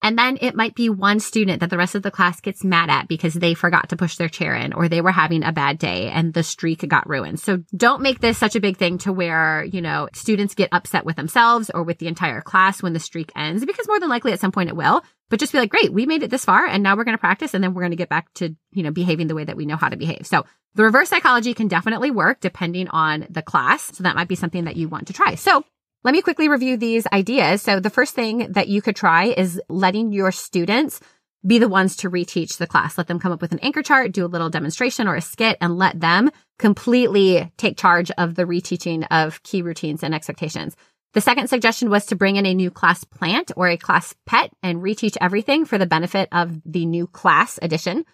And 0.00 0.16
then 0.16 0.38
it 0.40 0.54
might 0.54 0.74
be 0.74 0.88
one 0.88 1.18
student 1.18 1.60
that 1.60 1.70
the 1.70 1.76
rest 1.76 1.94
of 1.94 2.02
the 2.02 2.10
class 2.10 2.40
gets 2.40 2.62
mad 2.62 2.88
at 2.88 3.08
because 3.08 3.34
they 3.34 3.54
forgot 3.54 3.88
to 3.88 3.96
push 3.96 4.16
their 4.16 4.28
chair 4.28 4.54
in 4.54 4.72
or 4.72 4.88
they 4.88 5.00
were 5.00 5.10
having 5.10 5.42
a 5.42 5.52
bad 5.52 5.78
day 5.78 6.08
and 6.08 6.32
the 6.32 6.42
streak 6.42 6.86
got 6.88 7.08
ruined. 7.08 7.40
So 7.40 7.64
don't 7.76 8.02
make 8.02 8.20
this 8.20 8.38
such 8.38 8.54
a 8.54 8.60
big 8.60 8.76
thing 8.76 8.98
to 8.98 9.12
where, 9.12 9.64
you 9.64 9.82
know, 9.82 10.08
students 10.14 10.54
get 10.54 10.68
upset 10.70 11.04
with 11.04 11.16
themselves 11.16 11.70
or 11.74 11.82
with 11.82 11.98
the 11.98 12.06
entire 12.06 12.40
class 12.40 12.82
when 12.82 12.92
the 12.92 13.00
streak 13.00 13.32
ends 13.34 13.64
because 13.64 13.88
more 13.88 13.98
than 13.98 14.08
likely 14.08 14.32
at 14.32 14.40
some 14.40 14.52
point 14.52 14.68
it 14.68 14.76
will. 14.76 15.02
But 15.30 15.40
just 15.40 15.52
be 15.52 15.58
like, 15.58 15.70
great, 15.70 15.92
we 15.92 16.06
made 16.06 16.22
it 16.22 16.30
this 16.30 16.44
far 16.44 16.64
and 16.64 16.82
now 16.82 16.96
we're 16.96 17.04
going 17.04 17.16
to 17.16 17.20
practice 17.20 17.52
and 17.52 17.62
then 17.62 17.74
we're 17.74 17.82
going 17.82 17.90
to 17.90 17.96
get 17.96 18.08
back 18.08 18.32
to, 18.34 18.54
you 18.72 18.82
know, 18.82 18.92
behaving 18.92 19.26
the 19.26 19.34
way 19.34 19.44
that 19.44 19.56
we 19.56 19.66
know 19.66 19.76
how 19.76 19.88
to 19.88 19.96
behave. 19.96 20.26
So 20.26 20.46
the 20.74 20.84
reverse 20.84 21.08
psychology 21.08 21.54
can 21.54 21.68
definitely 21.68 22.12
work 22.12 22.40
depending 22.40 22.88
on 22.88 23.26
the 23.28 23.42
class. 23.42 23.96
So 23.96 24.04
that 24.04 24.14
might 24.14 24.28
be 24.28 24.36
something 24.36 24.64
that 24.64 24.76
you 24.76 24.88
want 24.88 25.08
to 25.08 25.12
try. 25.12 25.34
So 25.34 25.64
let 26.04 26.12
me 26.12 26.22
quickly 26.22 26.48
review 26.48 26.76
these 26.76 27.06
ideas. 27.12 27.62
So 27.62 27.80
the 27.80 27.90
first 27.90 28.14
thing 28.14 28.52
that 28.52 28.68
you 28.68 28.80
could 28.80 28.96
try 28.96 29.26
is 29.26 29.60
letting 29.68 30.12
your 30.12 30.32
students 30.32 31.00
be 31.46 31.58
the 31.58 31.68
ones 31.68 31.96
to 31.96 32.10
reteach 32.10 32.58
the 32.58 32.66
class. 32.66 32.98
Let 32.98 33.06
them 33.06 33.20
come 33.20 33.32
up 33.32 33.40
with 33.40 33.52
an 33.52 33.60
anchor 33.60 33.82
chart, 33.82 34.12
do 34.12 34.24
a 34.24 34.26
little 34.26 34.50
demonstration 34.50 35.06
or 35.06 35.14
a 35.14 35.20
skit 35.20 35.56
and 35.60 35.78
let 35.78 36.00
them 36.00 36.30
completely 36.58 37.52
take 37.56 37.76
charge 37.76 38.10
of 38.12 38.34
the 38.34 38.44
reteaching 38.44 39.06
of 39.10 39.42
key 39.42 39.62
routines 39.62 40.02
and 40.02 40.14
expectations. 40.14 40.76
The 41.14 41.20
second 41.20 41.48
suggestion 41.48 41.90
was 41.90 42.06
to 42.06 42.16
bring 42.16 42.36
in 42.36 42.46
a 42.46 42.54
new 42.54 42.70
class 42.70 43.02
plant 43.04 43.50
or 43.56 43.68
a 43.68 43.76
class 43.76 44.14
pet 44.26 44.52
and 44.62 44.82
reteach 44.82 45.16
everything 45.20 45.64
for 45.64 45.78
the 45.78 45.86
benefit 45.86 46.28
of 46.32 46.60
the 46.64 46.86
new 46.86 47.06
class 47.06 47.58
edition 47.62 48.04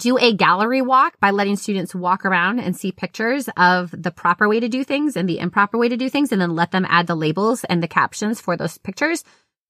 do 0.00 0.18
a 0.18 0.34
gallery 0.34 0.82
walk 0.82 1.20
by 1.20 1.30
letting 1.30 1.56
students 1.56 1.94
walk 1.94 2.24
around 2.24 2.58
and 2.58 2.76
see 2.76 2.90
pictures 2.90 3.48
of 3.56 3.94
the 3.96 4.10
proper 4.10 4.48
way 4.48 4.58
to 4.58 4.68
do 4.68 4.82
things 4.82 5.16
and 5.16 5.28
the 5.28 5.38
improper 5.38 5.78
way 5.78 5.88
to 5.88 5.96
do 5.96 6.08
things, 6.08 6.32
and 6.32 6.40
then 6.40 6.56
let 6.56 6.72
them 6.72 6.86
add 6.88 7.06
the 7.06 7.14
labels 7.14 7.64
and 7.64 7.82
the 7.82 7.88
captions 7.88 8.40
for 8.40 8.56
those 8.56 8.78
pictures. 8.78 9.22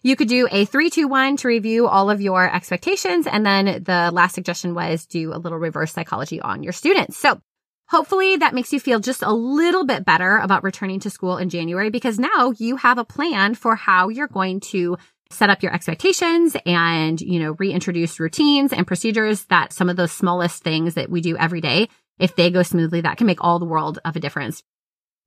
You 0.03 0.17
could 0.17 0.29
do 0.29 0.49
a 0.51 0.65
three, 0.65 0.89
two, 0.89 1.09
one 1.09 1.37
to 1.39 1.49
review 1.49 1.87
all 1.87 2.09
of 2.09 2.23
your 2.23 2.51
expectations. 2.51 3.27
And 3.27 3.45
then 3.45 3.83
the 3.85 4.11
last 4.13 4.35
suggestion 4.35 4.75
was 4.75 5.05
do 5.05 5.35
a 5.35 5.37
little 5.37 5.59
reverse 5.59 5.93
psychology 5.93 6.41
on 6.41 6.63
your 6.63 6.73
students. 6.73 7.19
So 7.19 7.41
hopefully 7.87 8.37
that 8.37 8.55
makes 8.55 8.73
you 8.73 8.81
feel 8.81 9.01
just 9.01 9.23
a 9.23 9.33
little 9.33 9.85
bit 9.85 10.07
better 10.07 10.39
about 10.39 10.65
returning 10.65 11.01
to 11.01 11.11
school 11.11 11.37
in 11.37 11.51
January 11.51 11.91
because 11.91 12.19
now 12.19 12.53
you 12.57 12.77
have 12.77 12.97
a 12.97 13.05
plan 13.05 13.55
for 13.55 13.77
how 13.77 14.09
you're 14.09 14.29
going 14.29 14.61
to 14.61 14.97
set 15.31 15.51
up 15.51 15.63
your 15.63 15.73
expectations 15.73 16.57
and, 16.67 17.21
you 17.21 17.39
know, 17.39 17.57
reintroduce 17.59 18.21
routines 18.21 18.73
and 18.73 18.87
procedures 18.87 19.45
that 19.45 19.73
some 19.73 19.89
of 19.89 19.97
those 19.97 20.13
smallest 20.13 20.63
things 20.63 20.95
that 20.95 21.11
we 21.11 21.21
do 21.21 21.37
every 21.37 21.61
day, 21.61 21.89
if 22.19 22.37
they 22.37 22.51
go 22.51 22.63
smoothly, 22.63 23.03
that 23.03 23.17
can 23.17 23.27
make 23.27 23.43
all 23.43 23.59
the 23.59 23.65
world 23.65 23.99
of 24.05 24.17
a 24.17 24.21
difference. 24.21 24.63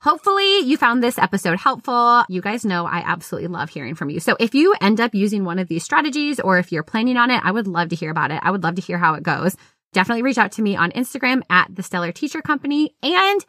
Hopefully 0.01 0.59
you 0.59 0.75
found 0.75 1.01
this 1.01 1.17
episode 1.17 1.57
helpful. 1.57 2.25
You 2.27 2.41
guys 2.41 2.65
know 2.65 2.85
I 2.85 3.03
absolutely 3.05 3.47
love 3.47 3.69
hearing 3.69 3.95
from 3.95 4.09
you. 4.09 4.19
So 4.19 4.35
if 4.37 4.53
you 4.53 4.75
end 4.81 4.99
up 4.99 5.15
using 5.15 5.45
one 5.45 5.59
of 5.59 5.69
these 5.69 5.85
strategies 5.85 6.41
or 6.41 6.59
if 6.59 6.73
you're 6.73 6.83
planning 6.83 7.15
on 7.15 7.31
it, 7.31 7.41
I 7.41 7.51
would 7.51 7.67
love 7.67 7.87
to 7.89 7.95
hear 7.95 8.11
about 8.11 8.31
it. 8.31 8.41
I 8.43 8.51
would 8.51 8.63
love 8.63 8.75
to 8.75 8.81
hear 8.81 8.97
how 8.97 9.13
it 9.13 9.23
goes. 9.23 9.55
Definitely 9.93 10.23
reach 10.23 10.37
out 10.37 10.51
to 10.53 10.61
me 10.61 10.75
on 10.75 10.91
Instagram 10.91 11.41
at 11.49 11.73
the 11.73 11.83
Stellar 11.83 12.11
Teacher 12.11 12.41
Company 12.41 12.93
and 13.01 13.45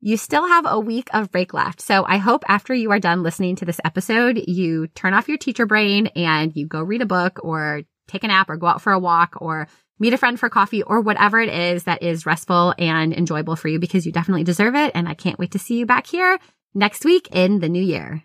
you 0.00 0.16
still 0.16 0.46
have 0.46 0.64
a 0.66 0.78
week 0.78 1.08
of 1.12 1.30
break 1.30 1.52
left. 1.52 1.80
So 1.80 2.04
I 2.06 2.18
hope 2.18 2.44
after 2.48 2.72
you 2.72 2.90
are 2.92 3.00
done 3.00 3.22
listening 3.22 3.56
to 3.56 3.64
this 3.64 3.80
episode, 3.84 4.40
you 4.46 4.86
turn 4.88 5.14
off 5.14 5.28
your 5.28 5.38
teacher 5.38 5.66
brain 5.66 6.08
and 6.08 6.54
you 6.54 6.66
go 6.66 6.82
read 6.82 7.02
a 7.02 7.06
book 7.06 7.40
or 7.42 7.82
take 8.06 8.24
a 8.24 8.28
nap 8.28 8.48
or 8.48 8.56
go 8.56 8.66
out 8.66 8.82
for 8.82 8.92
a 8.92 8.98
walk 8.98 9.34
or 9.40 9.68
meet 9.98 10.12
a 10.12 10.18
friend 10.18 10.38
for 10.38 10.48
coffee 10.48 10.82
or 10.82 11.00
whatever 11.00 11.40
it 11.40 11.48
is 11.48 11.84
that 11.84 12.02
is 12.02 12.26
restful 12.26 12.74
and 12.78 13.12
enjoyable 13.12 13.56
for 13.56 13.68
you 13.68 13.78
because 13.78 14.06
you 14.06 14.12
definitely 14.12 14.44
deserve 14.44 14.74
it. 14.74 14.92
And 14.94 15.08
I 15.08 15.14
can't 15.14 15.38
wait 15.38 15.52
to 15.52 15.58
see 15.58 15.78
you 15.78 15.86
back 15.86 16.06
here 16.06 16.38
next 16.74 17.04
week 17.04 17.28
in 17.32 17.58
the 17.58 17.68
new 17.68 17.82
year. 17.82 18.24